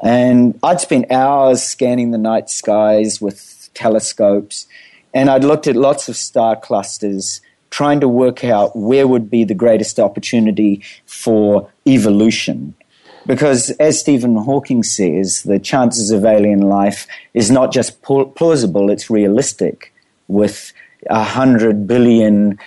[0.00, 4.66] And I'd spent hours scanning the night skies with telescopes,
[5.12, 9.44] and I'd looked at lots of star clusters, trying to work out where would be
[9.44, 12.74] the greatest opportunity for evolution.
[13.28, 19.10] Because, as Stephen Hawking says, the chances of alien life is not just plausible, it's
[19.10, 19.92] realistic
[20.28, 20.72] with
[21.10, 22.58] a hundred billion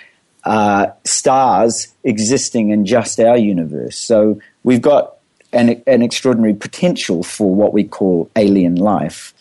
[0.43, 3.97] uh, stars existing in just our universe.
[3.97, 5.15] So we've got
[5.51, 9.33] an, an extraordinary potential for what we call alien life.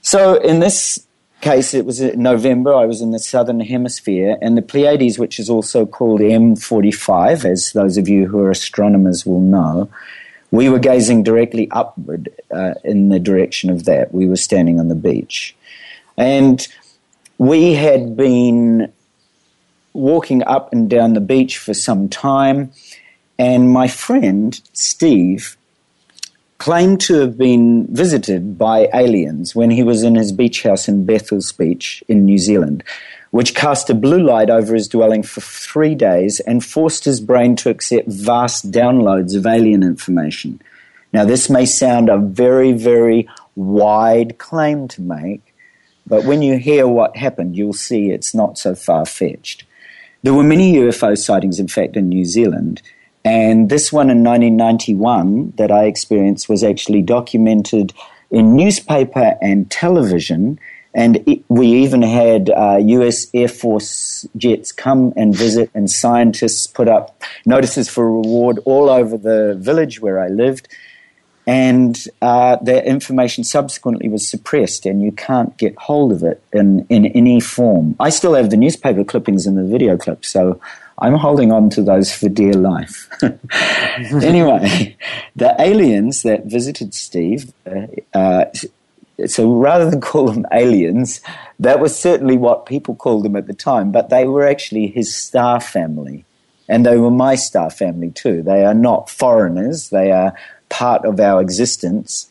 [0.00, 1.04] So in this
[1.40, 2.72] case, it was November.
[2.72, 7.72] I was in the southern hemisphere, and the Pleiades, which is also called M45, as
[7.72, 9.90] those of you who are astronomers will know,
[10.50, 14.12] We were gazing directly upward uh, in the direction of that.
[14.12, 15.54] We were standing on the beach.
[16.16, 16.66] And
[17.38, 18.92] we had been
[19.92, 22.72] walking up and down the beach for some time,
[23.38, 25.56] and my friend, Steve,
[26.58, 31.06] claimed to have been visited by aliens when he was in his beach house in
[31.06, 32.84] Bethells Beach in New Zealand,
[33.30, 37.54] which cast a blue light over his dwelling for three days and forced his brain
[37.56, 40.60] to accept vast downloads of alien information.
[41.12, 45.54] Now, this may sound a very, very wide claim to make,
[46.06, 49.64] but when you hear what happened, you'll see it's not so far fetched.
[50.22, 52.82] There were many UFO sightings, in fact, in New Zealand,
[53.24, 57.92] and this one in 1991 that I experienced was actually documented
[58.30, 60.58] in newspaper and television.
[60.94, 66.66] And it, we even had uh, US Air Force jets come and visit, and scientists
[66.66, 70.68] put up notices for reward all over the village where I lived.
[71.46, 76.86] And uh, the information subsequently was suppressed, and you can't get hold of it in,
[76.88, 77.96] in any form.
[77.98, 80.60] I still have the newspaper clippings and the video clips, so
[81.00, 83.08] I'm holding on to those for dear life.
[84.22, 84.96] anyway,
[85.34, 87.86] the aliens that visited Steve, uh,
[88.16, 88.44] uh,
[89.26, 91.20] so rather than call them aliens,
[91.58, 95.14] that was certainly what people called them at the time, but they were actually his
[95.14, 96.24] star family.
[96.68, 98.42] And they were my star family too.
[98.42, 100.34] They are not foreigners, they are
[100.68, 102.28] part of our existence.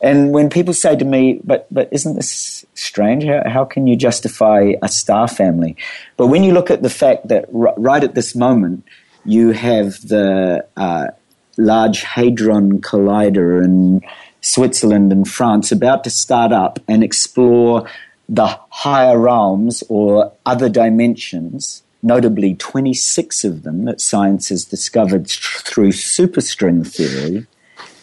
[0.00, 3.24] And when people say to me, but, but isn't this strange?
[3.24, 5.76] How, how can you justify a star family?
[6.16, 8.84] But when you look at the fact that r- right at this moment,
[9.24, 11.08] you have the uh,
[11.56, 14.02] Large Hadron Collider in
[14.42, 17.88] Switzerland and France about to start up and explore
[18.28, 25.92] the higher realms or other dimensions, notably 26 of them that science has discovered through
[25.92, 27.46] superstring theory,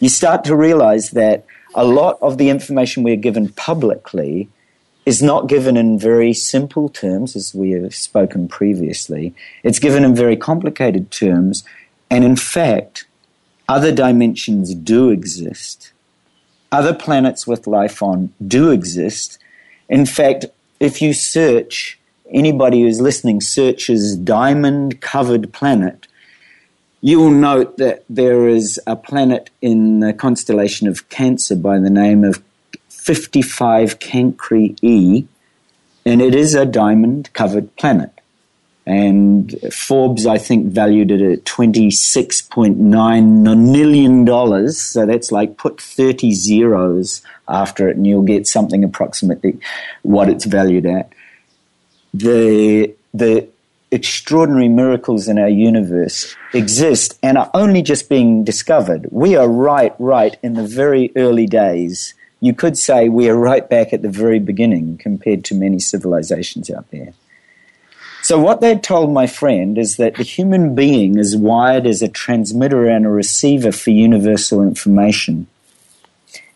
[0.00, 4.48] you start to realize that a lot of the information we're given publicly
[5.06, 9.34] is not given in very simple terms, as we have spoken previously.
[9.62, 11.64] It's given in very complicated terms.
[12.10, 13.06] And in fact,
[13.68, 15.92] other dimensions do exist.
[16.72, 19.38] Other planets with life on do exist.
[19.88, 20.46] In fact,
[20.78, 21.98] if you search,
[22.30, 26.06] anybody who's listening searches diamond covered planet,
[27.00, 31.90] you will note that there is a planet in the constellation of Cancer by the
[31.90, 32.42] name of
[32.88, 35.26] 55 Cancri E,
[36.04, 38.19] and it is a diamond covered planet.
[38.86, 44.72] And Forbes, I think, valued it at $26.9 million.
[44.72, 49.58] So that's like put 30 zeros after it, and you'll get something approximately
[50.02, 51.12] what it's valued at.
[52.14, 53.48] The, the
[53.90, 59.08] extraordinary miracles in our universe exist and are only just being discovered.
[59.10, 62.14] We are right, right in the very early days.
[62.40, 66.70] You could say we are right back at the very beginning compared to many civilizations
[66.70, 67.12] out there.
[68.30, 72.06] So, what they told my friend is that the human being is wired as a
[72.06, 75.48] transmitter and a receiver for universal information,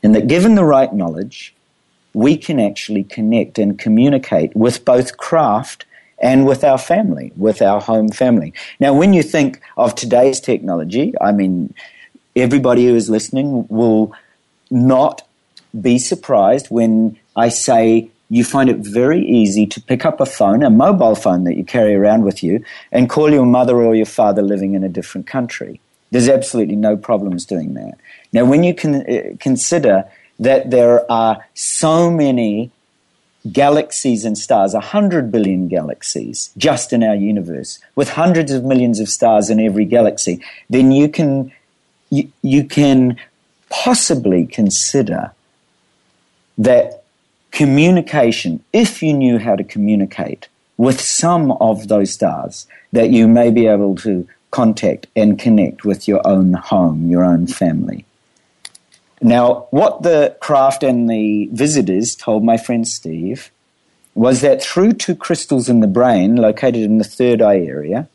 [0.00, 1.52] and that given the right knowledge,
[2.12, 5.84] we can actually connect and communicate with both craft
[6.20, 8.52] and with our family, with our home family.
[8.78, 11.74] Now, when you think of today's technology, I mean,
[12.36, 14.14] everybody who is listening will
[14.70, 15.26] not
[15.80, 20.62] be surprised when I say you find it very easy to pick up a phone,
[20.62, 24.06] a mobile phone that you carry around with you, and call your mother or your
[24.06, 25.80] father living in a different country.
[26.10, 27.98] There's absolutely no problems doing that.
[28.32, 30.04] Now, when you can uh, consider
[30.38, 32.70] that there are so many
[33.52, 39.08] galaxies and stars, 100 billion galaxies just in our universe, with hundreds of millions of
[39.08, 41.52] stars in every galaxy, then you can,
[42.10, 43.18] you, you can
[43.68, 45.32] possibly consider
[46.56, 47.03] that
[47.54, 53.50] communication, if you knew how to communicate with some of those stars, that you may
[53.50, 58.04] be able to contact and connect with your own home, your own family.
[59.22, 63.50] Now, what the craft and the visitors told my friend Steve
[64.14, 68.08] was that through two crystals in the brain, located in the third eye area,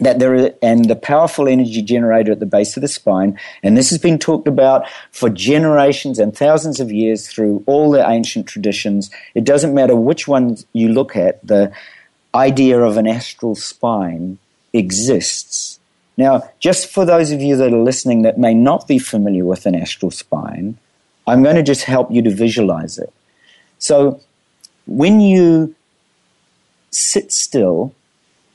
[0.00, 3.76] that there is, and the powerful energy generator at the base of the spine, and
[3.76, 8.46] this has been talked about for generations and thousands of years through all the ancient
[8.46, 9.10] traditions.
[9.34, 11.72] It doesn't matter which one you look at, the
[12.34, 14.38] idea of an astral spine
[14.72, 15.78] exists.
[16.16, 19.66] Now, just for those of you that are listening that may not be familiar with
[19.66, 20.76] an astral spine,
[21.26, 23.12] I'm going to just help you to visualize it.
[23.78, 24.20] So,
[24.86, 25.74] when you
[26.90, 27.94] sit still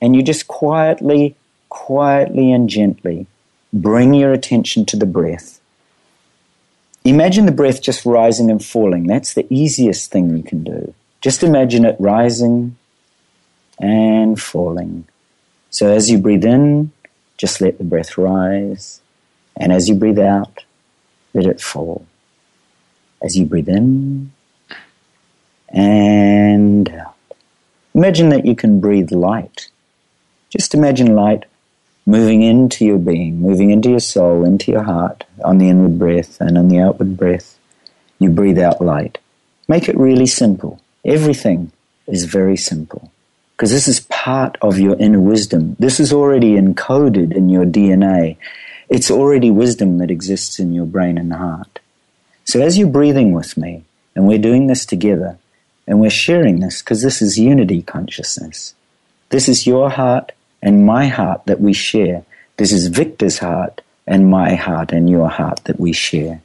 [0.01, 1.35] and you just quietly,
[1.69, 3.27] quietly and gently
[3.71, 5.59] bring your attention to the breath,
[7.05, 9.07] Imagine the breath just rising and falling.
[9.07, 10.93] That's the easiest thing you can do.
[11.21, 12.77] Just imagine it rising
[13.79, 15.07] and falling.
[15.69, 16.91] So as you breathe in,
[17.37, 19.01] just let the breath rise.
[19.55, 20.65] And as you breathe out,
[21.33, 22.05] let it fall.
[23.23, 24.31] As you breathe in
[25.69, 27.15] and out.
[27.93, 29.69] Imagine that you can breathe light.
[30.49, 31.45] Just imagine light
[32.05, 36.41] moving into your being, moving into your soul, into your heart on the inward breath
[36.41, 37.57] and on the outward breath.
[38.17, 39.19] You breathe out light.
[39.67, 40.81] Make it really simple.
[41.05, 41.71] Everything
[42.07, 43.11] is very simple
[43.55, 45.75] because this is part of your inner wisdom.
[45.77, 48.37] This is already encoded in your DNA.
[48.89, 51.79] It's already wisdom that exists in your brain and heart.
[52.45, 53.83] So as you're breathing with me,
[54.15, 55.37] and we're doing this together,
[55.85, 58.73] and we're sharing this because this is unity consciousness.
[59.29, 60.31] This is your heart
[60.61, 62.25] and my heart that we share.
[62.57, 66.41] This is Victor's heart and my heart and your heart that we share.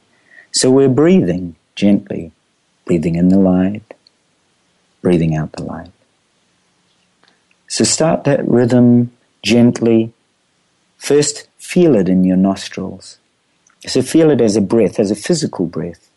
[0.53, 2.33] So we're breathing gently,
[2.85, 3.95] breathing in the light,
[5.03, 5.91] breathing out the light.
[7.67, 9.13] So start that rhythm
[9.43, 10.13] gently.
[10.99, 13.19] First, feel it in your nostrils.
[13.87, 16.09] So feel it as a breath, as a physical breath.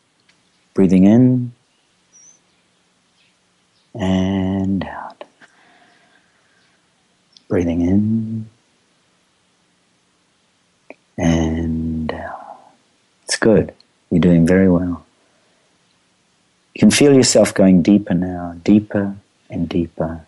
[0.74, 1.54] Breathing in
[3.96, 5.07] and out.
[7.48, 8.50] Breathing in
[11.18, 12.60] and out.
[13.24, 13.74] It's good.
[14.10, 15.06] You're doing very well.
[16.76, 19.16] You can feel yourself going deeper now, deeper
[19.50, 20.26] and deeper,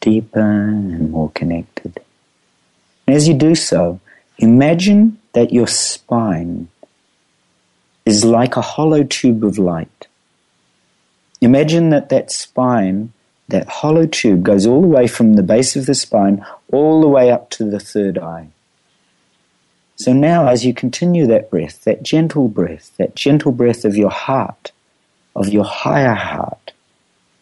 [0.00, 2.00] deeper and more connected.
[3.06, 4.00] And as you do so,
[4.38, 6.68] imagine that your spine
[8.04, 10.06] is like a hollow tube of light.
[11.40, 13.12] Imagine that that spine,
[13.48, 17.08] that hollow tube, goes all the way from the base of the spine all the
[17.08, 18.48] way up to the third eye.
[19.96, 24.10] So now, as you continue that breath, that gentle breath, that gentle breath of your
[24.10, 24.70] heart,
[25.34, 26.72] of your higher heart,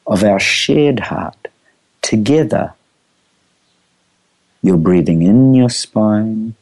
[0.07, 1.49] of our shared heart,
[2.01, 2.73] together,
[4.63, 6.55] you're breathing in your spine,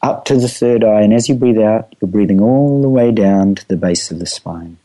[0.00, 3.12] up to the third eye, and as you breathe out, you're breathing all the way
[3.12, 4.78] down to the base of the spine.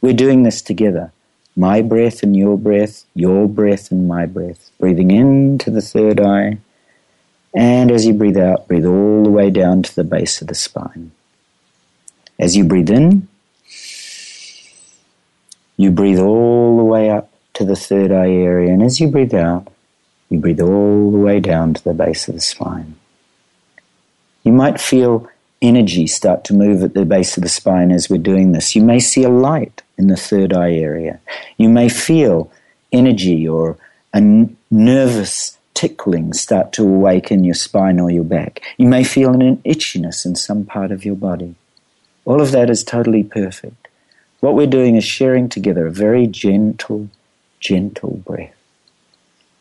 [0.00, 1.12] We're doing this together.
[1.60, 4.70] My breath and your breath, your breath and my breath.
[4.80, 6.56] Breathing into the third eye.
[7.54, 10.54] And as you breathe out, breathe all the way down to the base of the
[10.54, 11.12] spine.
[12.38, 13.28] As you breathe in,
[15.76, 18.72] you breathe all the way up to the third eye area.
[18.72, 19.68] And as you breathe out,
[20.30, 22.94] you breathe all the way down to the base of the spine.
[24.44, 25.28] You might feel
[25.62, 28.74] energy start to move at the base of the spine as we're doing this.
[28.74, 31.20] You may see a light in the third eye area.
[31.58, 32.50] You may feel
[32.92, 33.76] energy or
[34.12, 38.60] a n- nervous tickling start to awaken your spine or your back.
[38.76, 41.54] You may feel an itchiness in some part of your body.
[42.24, 43.88] All of that is totally perfect.
[44.40, 47.08] What we're doing is sharing together a very gentle,
[47.60, 48.54] gentle breath.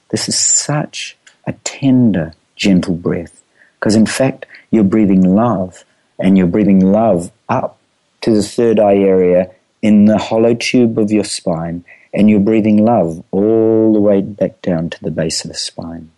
[0.10, 3.42] This is such a tender, gentle breath
[3.80, 5.84] because in fact you're breathing love
[6.20, 7.80] and you're breathing love up
[8.22, 9.52] to the third eye area
[9.82, 14.62] in the hollow tube of your spine, and you're breathing love all the way back
[14.62, 16.12] down to the base of the spine.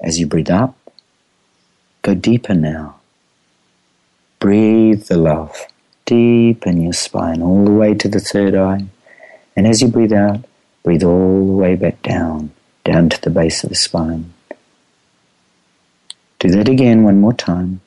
[0.00, 0.76] As you breathe up,
[2.02, 2.96] go deeper now.
[4.38, 5.66] Breathe the love
[6.04, 8.84] deep in your spine, all the way to the third eye.
[9.56, 10.44] And as you breathe out,
[10.82, 12.52] breathe all the way back down,
[12.84, 14.34] down to the base of the spine.
[16.38, 17.80] Do that again one more time.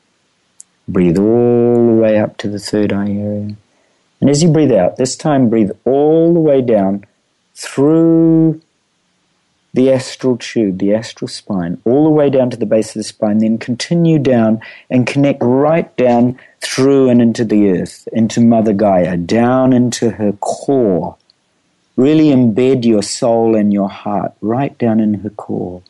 [0.88, 3.56] Breathe all the way up to the third eye area.
[4.22, 7.06] And as you breathe out, this time breathe all the way down
[7.56, 8.62] through
[9.74, 13.04] the astral tube, the astral spine, all the way down to the base of the
[13.04, 14.60] spine, then continue down
[14.90, 20.32] and connect right down through and into the earth, into Mother Gaia, down into her
[20.34, 21.16] core.
[21.96, 25.84] Really embed your soul and your heart right down in her core.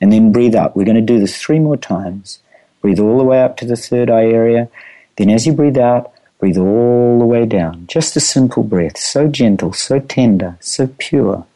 [0.00, 0.74] And then breathe up.
[0.74, 2.40] We're going to do this three more times.
[2.82, 4.68] Breathe all the way up to the third eye area.
[5.16, 7.86] Then as you breathe out, breathe all the way down.
[7.86, 11.46] Just a simple breath, so gentle, so tender, so pure,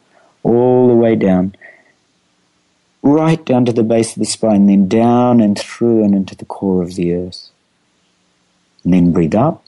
[0.41, 1.53] all the way down.
[3.03, 6.45] Right down to the base of the spine, then down and through and into the
[6.45, 7.49] core of the earth.
[8.83, 9.63] And then breathe up.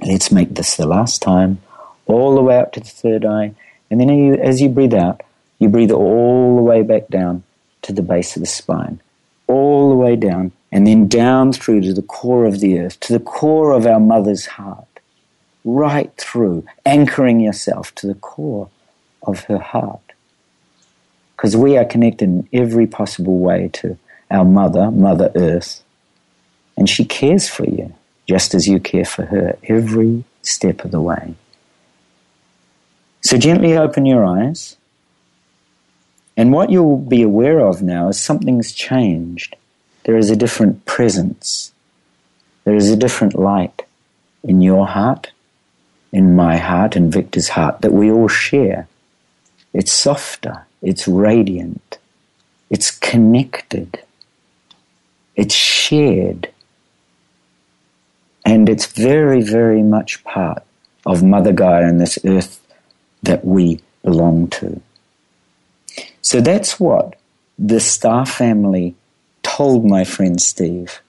[0.00, 1.60] Let's make this the last time.
[2.06, 3.54] All the way up to the third eye.
[3.90, 5.22] And then as you breathe out,
[5.60, 7.44] you breathe all the way back down
[7.82, 9.00] to the base of the spine.
[9.46, 13.12] All the way down and then down through to the core of the earth, to
[13.12, 14.86] the core of our mother's heart,
[15.64, 18.68] right through, anchoring yourself to the core
[19.22, 20.00] of her heart.
[21.36, 23.98] Because we are connected in every possible way to
[24.30, 25.82] our mother, Mother Earth,
[26.76, 27.92] And she cares for you
[28.26, 31.34] just as you care for her every step of the way.
[33.22, 34.76] So gently open your eyes.
[36.36, 39.56] And what you'll be aware of now is something's changed.
[40.04, 41.72] There is a different presence.
[42.64, 43.82] There is a different light
[44.42, 45.32] in your heart,
[46.12, 48.88] in my heart, in Victor's heart that we all share.
[49.72, 50.66] It's softer.
[50.82, 51.98] It's radiant.
[52.70, 54.02] It's connected.
[55.36, 56.50] It's shared.
[58.44, 60.62] And it's very, very much part
[61.04, 62.60] of Mother Gaia and this earth
[63.22, 64.80] that we belong to.
[66.22, 67.16] So that's what
[67.58, 68.94] the star family
[69.56, 71.00] told my friend Steve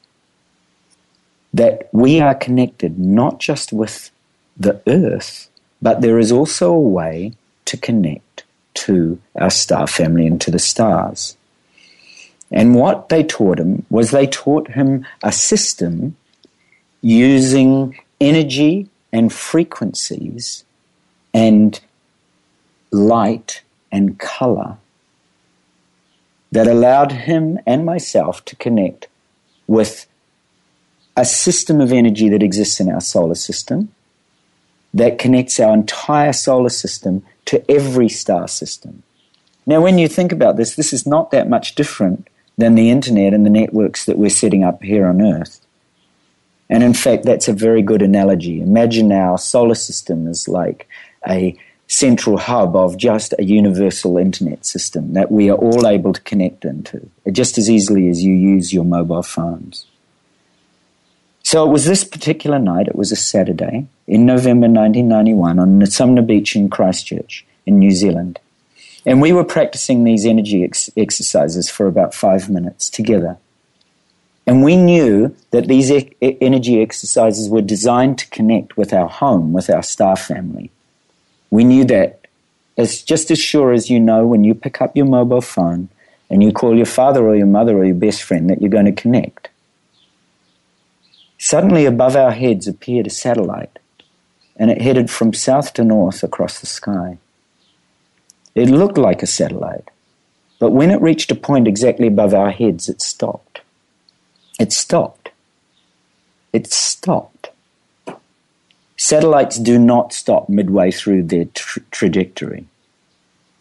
[1.54, 4.12] that we are connected not just with
[4.58, 5.50] the earth,
[5.82, 7.34] but there is also a way
[7.66, 11.38] to connect to our star family and to the stars.
[12.52, 16.16] And what they taught him was they taught him a system
[17.02, 20.64] using energy and frequencies
[21.34, 21.80] and
[22.92, 23.62] light
[23.92, 24.78] and color
[26.52, 29.08] that allowed him and myself to connect
[29.68, 30.06] with
[31.16, 33.90] a system of energy that exists in our solar system
[34.94, 39.04] that connects our entire solar system to every star system.
[39.66, 42.28] Now, when you think about this, this is not that much different
[42.58, 45.62] than the internet and the networks that we're setting up here on Earth.
[46.70, 48.62] And in fact, that's a very good analogy.
[48.62, 50.88] Imagine our solar system is like
[51.28, 51.58] a
[51.92, 56.64] central hub of just a universal internet system that we are all able to connect
[56.64, 59.86] into, just as easily as you use your mobile phones.
[61.44, 66.26] So it was this particular night, it was a Saturday in November 1991 on Nasumna
[66.26, 68.40] Beach in Christchurch in New Zealand.
[69.06, 73.38] And we were practicing these energy ex- exercises for about five minutes together.
[74.48, 79.52] And we knew that these e- energy exercises were designed to connect with our home,
[79.52, 80.72] with our staff family.
[81.52, 82.22] We knew that
[82.78, 85.90] as just as sure as you know when you pick up your mobile phone
[86.30, 88.86] and you call your father or your mother or your best friend that you're going
[88.86, 89.50] to connect.
[91.38, 93.80] Suddenly, above our heads appeared a satellite,
[94.56, 97.18] and it headed from south to north across the sky.
[98.56, 99.90] It looked like a satellite,
[100.60, 103.62] but when it reached a point exactly above our heads, it stopped.
[104.60, 105.32] It stopped.
[106.54, 107.31] It stopped.
[109.04, 112.68] Satellites do not stop midway through their tra- trajectory.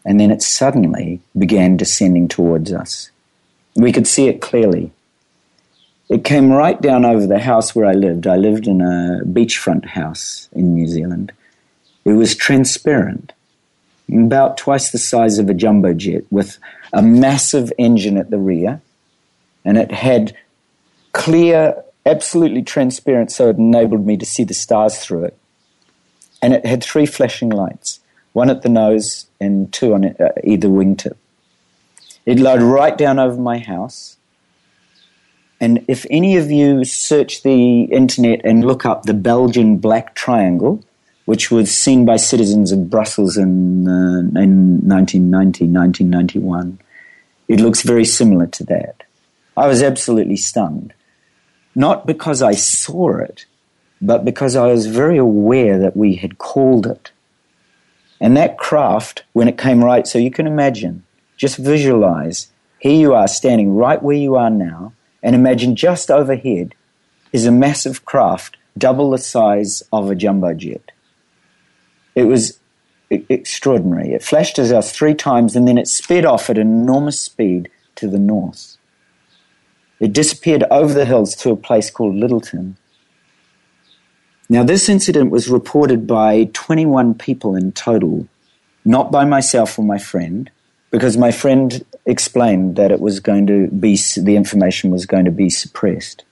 [0.05, 3.09] And then it suddenly began descending towards us.
[3.75, 4.91] We could see it clearly.
[6.09, 8.27] It came right down over the house where I lived.
[8.27, 11.31] I lived in a beachfront house in New Zealand.
[12.05, 13.33] It was transparent,
[14.13, 16.59] about twice the size of a jumbo jet, with
[16.93, 18.79] a massive engine at the rear,
[19.65, 20.37] and it had
[21.13, 25.37] clear, absolutely transparent, so it enabled me to see the stars through it.
[26.41, 27.99] And it had three flashing lights,
[28.33, 31.15] one at the nose and two on uh, either wingtip.
[32.25, 34.17] It lowered right down over my house
[35.61, 40.83] and if any of you search the internet and look up the Belgian Black Triangle,
[41.25, 46.79] which was seen by citizens of Brussels in, uh, in 1990, 1991,
[47.47, 49.03] it looks very similar to that.
[49.55, 50.95] I was absolutely stunned.
[51.75, 53.45] Not because I saw it,
[54.01, 57.11] but because I was very aware that we had called it.
[58.19, 61.03] And that craft, when it came right, so you can imagine,
[61.37, 64.93] just visualize, here you are standing right where you are now,
[65.23, 66.75] and imagine just overhead
[67.31, 70.91] is a massive craft double the size of a jumbo jet.
[72.15, 72.59] It was
[73.09, 74.13] extraordinary.
[74.13, 78.07] It flashed at us three times and then it sped off at enormous speed to
[78.07, 78.77] the north.
[80.01, 82.75] It disappeared over the hills to a place called Lyttelton.
[84.49, 88.27] Now, this incident was reported by 21 people in total,
[88.83, 90.49] not by myself or my friend,
[90.89, 95.31] because my friend explained that it was going to be, the information was going to
[95.31, 96.25] be suppressed.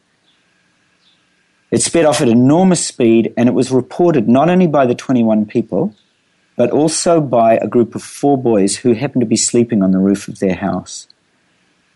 [1.69, 5.45] It sped off at enormous speed, and it was reported not only by the 21
[5.45, 5.93] people,
[6.55, 9.99] but also by a group of four boys who happened to be sleeping on the
[9.99, 11.07] roof of their house.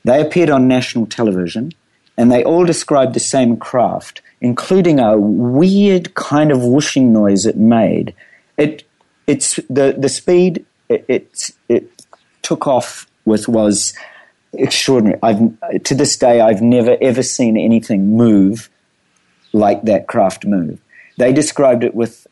[0.04, 1.72] They appeared on national television,
[2.18, 7.58] and they all described the same craft, including a weird kind of whooshing noise it
[7.58, 8.14] made.
[8.58, 8.84] It,
[9.28, 12.06] it's the the speed it, it, it
[12.42, 13.94] took off with was
[14.54, 15.20] extraordinary.
[15.24, 18.70] I've to this day I've never ever seen anything move
[19.54, 20.80] like that craft move.
[21.18, 22.28] They described it with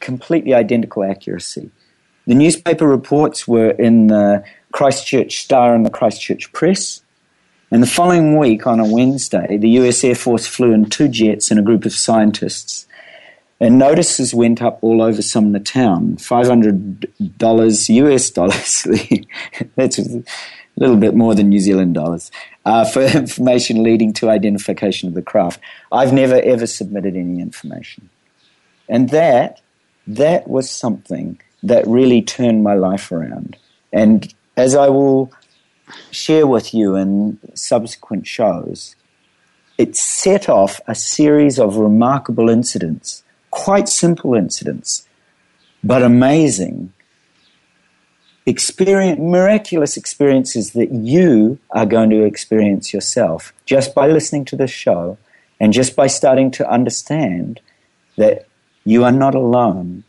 [0.00, 1.70] completely identical accuracy.
[2.26, 7.00] The newspaper reports were in the Christchurch Star and the Christchurch Press,
[7.74, 11.50] And the following week, on a Wednesday, the US Air Force flew in two jets
[11.50, 12.86] and a group of scientists.
[13.58, 16.14] And notices went up all over some of the town.
[16.18, 18.86] $500 US dollars.
[19.74, 20.22] That's a
[20.76, 22.30] little bit more than New Zealand dollars.
[22.64, 25.58] Uh, for information leading to identification of the craft.
[25.90, 28.08] I've never ever submitted any information.
[28.88, 29.62] And that,
[30.06, 33.56] that was something that really turned my life around.
[33.92, 35.32] And as I will
[36.10, 38.96] share with you in subsequent shows,
[39.76, 45.06] it set off a series of remarkable incidents, quite simple incidents,
[45.82, 46.92] but amazing,
[48.46, 54.70] experience, miraculous experiences that you are going to experience yourself just by listening to this
[54.70, 55.18] show
[55.60, 57.60] and just by starting to understand
[58.16, 58.46] that
[58.84, 60.04] you are not alone,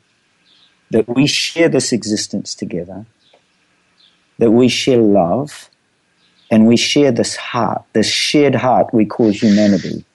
[0.92, 3.06] that we share this existence together,
[4.38, 5.70] that we share love,
[6.52, 10.06] and we share this heart, this shared heart we call humanity,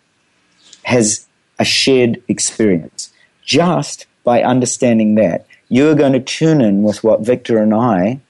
[0.84, 1.26] has
[1.58, 3.12] a shared experience.
[3.44, 8.20] Just by understanding that, you are going to tune in with what Victor and I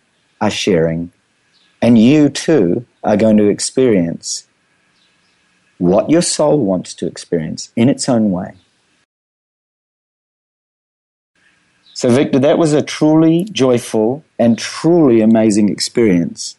[0.40, 1.12] are sharing,
[1.82, 4.46] and you too are going to experience
[5.78, 8.54] what your soul wants to experience in its own way.
[12.00, 16.56] So, Victor, that was a truly joyful and truly amazing experience.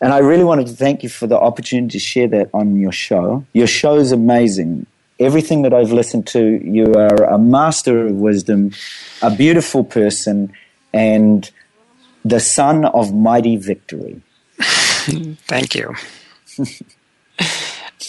[0.00, 2.90] And I really wanted to thank you for the opportunity to share that on your
[2.90, 3.44] show.
[3.52, 4.86] Your show is amazing.
[5.20, 8.72] Everything that I've listened to, you are a master of wisdom,
[9.20, 10.54] a beautiful person,
[10.94, 11.50] and
[12.24, 14.22] the son of mighty victory.
[15.46, 15.94] thank you.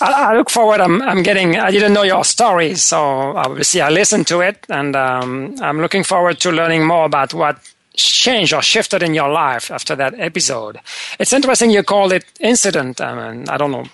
[0.01, 0.81] I, I, look forward.
[0.81, 1.57] I'm, I'm getting.
[1.57, 6.03] I didn't know your story, so obviously I listened to it, and um, I'm looking
[6.03, 7.57] forward to learning more about what
[7.95, 10.79] changed or shifted in your life after that episode.
[11.19, 13.01] It's interesting you called it incident.
[13.01, 13.85] I mean, I don't know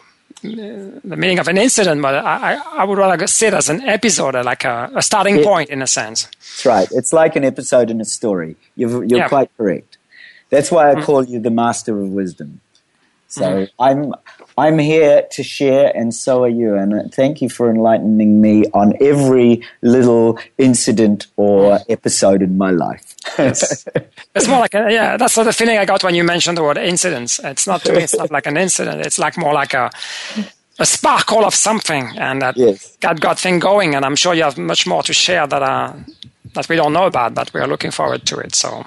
[0.42, 4.34] the meaning of an incident, but I, I would rather see it as an episode,
[4.44, 6.24] like a, a starting it, point in a sense.
[6.24, 6.88] That's right.
[6.92, 8.56] It's like an episode in a story.
[8.76, 9.28] You're, you're yeah.
[9.28, 9.98] quite correct.
[10.50, 11.04] That's why I mm-hmm.
[11.04, 12.60] call you the master of wisdom.
[13.28, 13.82] So mm-hmm.
[13.82, 14.14] I'm
[14.62, 16.76] I'm here to share, and so are you.
[16.76, 23.16] And thank you for enlightening me on every little incident or episode in my life.
[23.40, 23.88] yes.
[24.36, 25.18] It's more like a, yeah.
[25.18, 27.40] That's the feeling I got when you mentioned the word incidents.
[27.44, 28.04] It's not to me.
[28.04, 29.06] It's not like an incident.
[29.06, 29.90] It's like more like a
[30.80, 32.96] a sparkle of something, and that yes.
[33.02, 33.96] got got thing going.
[33.96, 35.94] And I'm sure you have much more to share that uh,
[36.54, 38.54] that we don't know about, but we are looking forward to it.
[38.56, 38.86] So.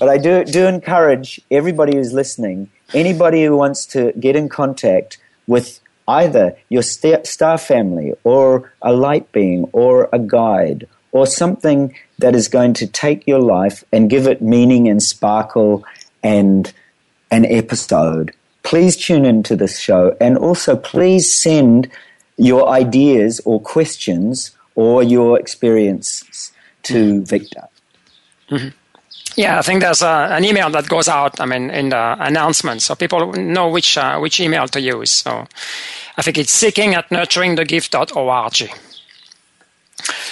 [0.00, 5.18] But I do do encourage everybody who's listening anybody who wants to get in contact
[5.46, 12.34] with either your star family or a light being or a guide or something that
[12.34, 15.84] is going to take your life and give it meaning and sparkle
[16.22, 16.72] and
[17.30, 18.32] an episode.
[18.62, 21.90] Please tune into this show and also please send
[22.36, 27.68] your ideas or questions or your experiences to Victor.
[28.50, 28.68] Mm-hmm.
[29.36, 31.40] Yeah, I think there's a, an email that goes out.
[31.40, 35.10] I mean, in the announcement, so people know which uh, which email to use.
[35.10, 35.46] So,
[36.16, 38.70] I think it's seeking at nurturingthegift.org.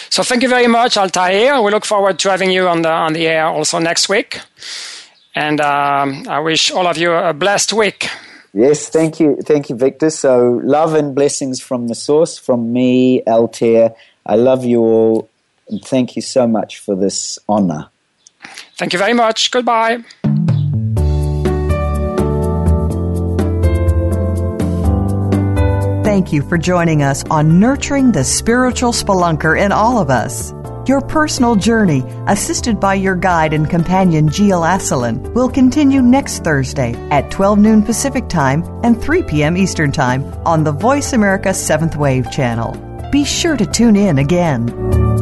[0.08, 1.60] So, thank you very much, Altair.
[1.62, 4.40] We look forward to having you on the on the air also next week.
[5.34, 8.08] And um, I wish all of you a blessed week.
[8.54, 10.10] Yes, thank you, thank you, Victor.
[10.10, 13.94] So, love and blessings from the source, from me, Altair.
[14.26, 15.28] I love you all,
[15.68, 17.88] and thank you so much for this honor.
[18.76, 19.50] Thank you very much.
[19.50, 20.04] Goodbye.
[26.04, 30.52] Thank you for joining us on Nurturing the Spiritual Spelunker in All of Us.
[30.86, 36.92] Your personal journey, assisted by your guide and companion Gilles Asselin, will continue next Thursday
[37.10, 39.56] at 12 noon Pacific Time and 3 p.m.
[39.56, 42.72] Eastern Time on the Voice America Seventh Wave channel.
[43.12, 45.21] Be sure to tune in again.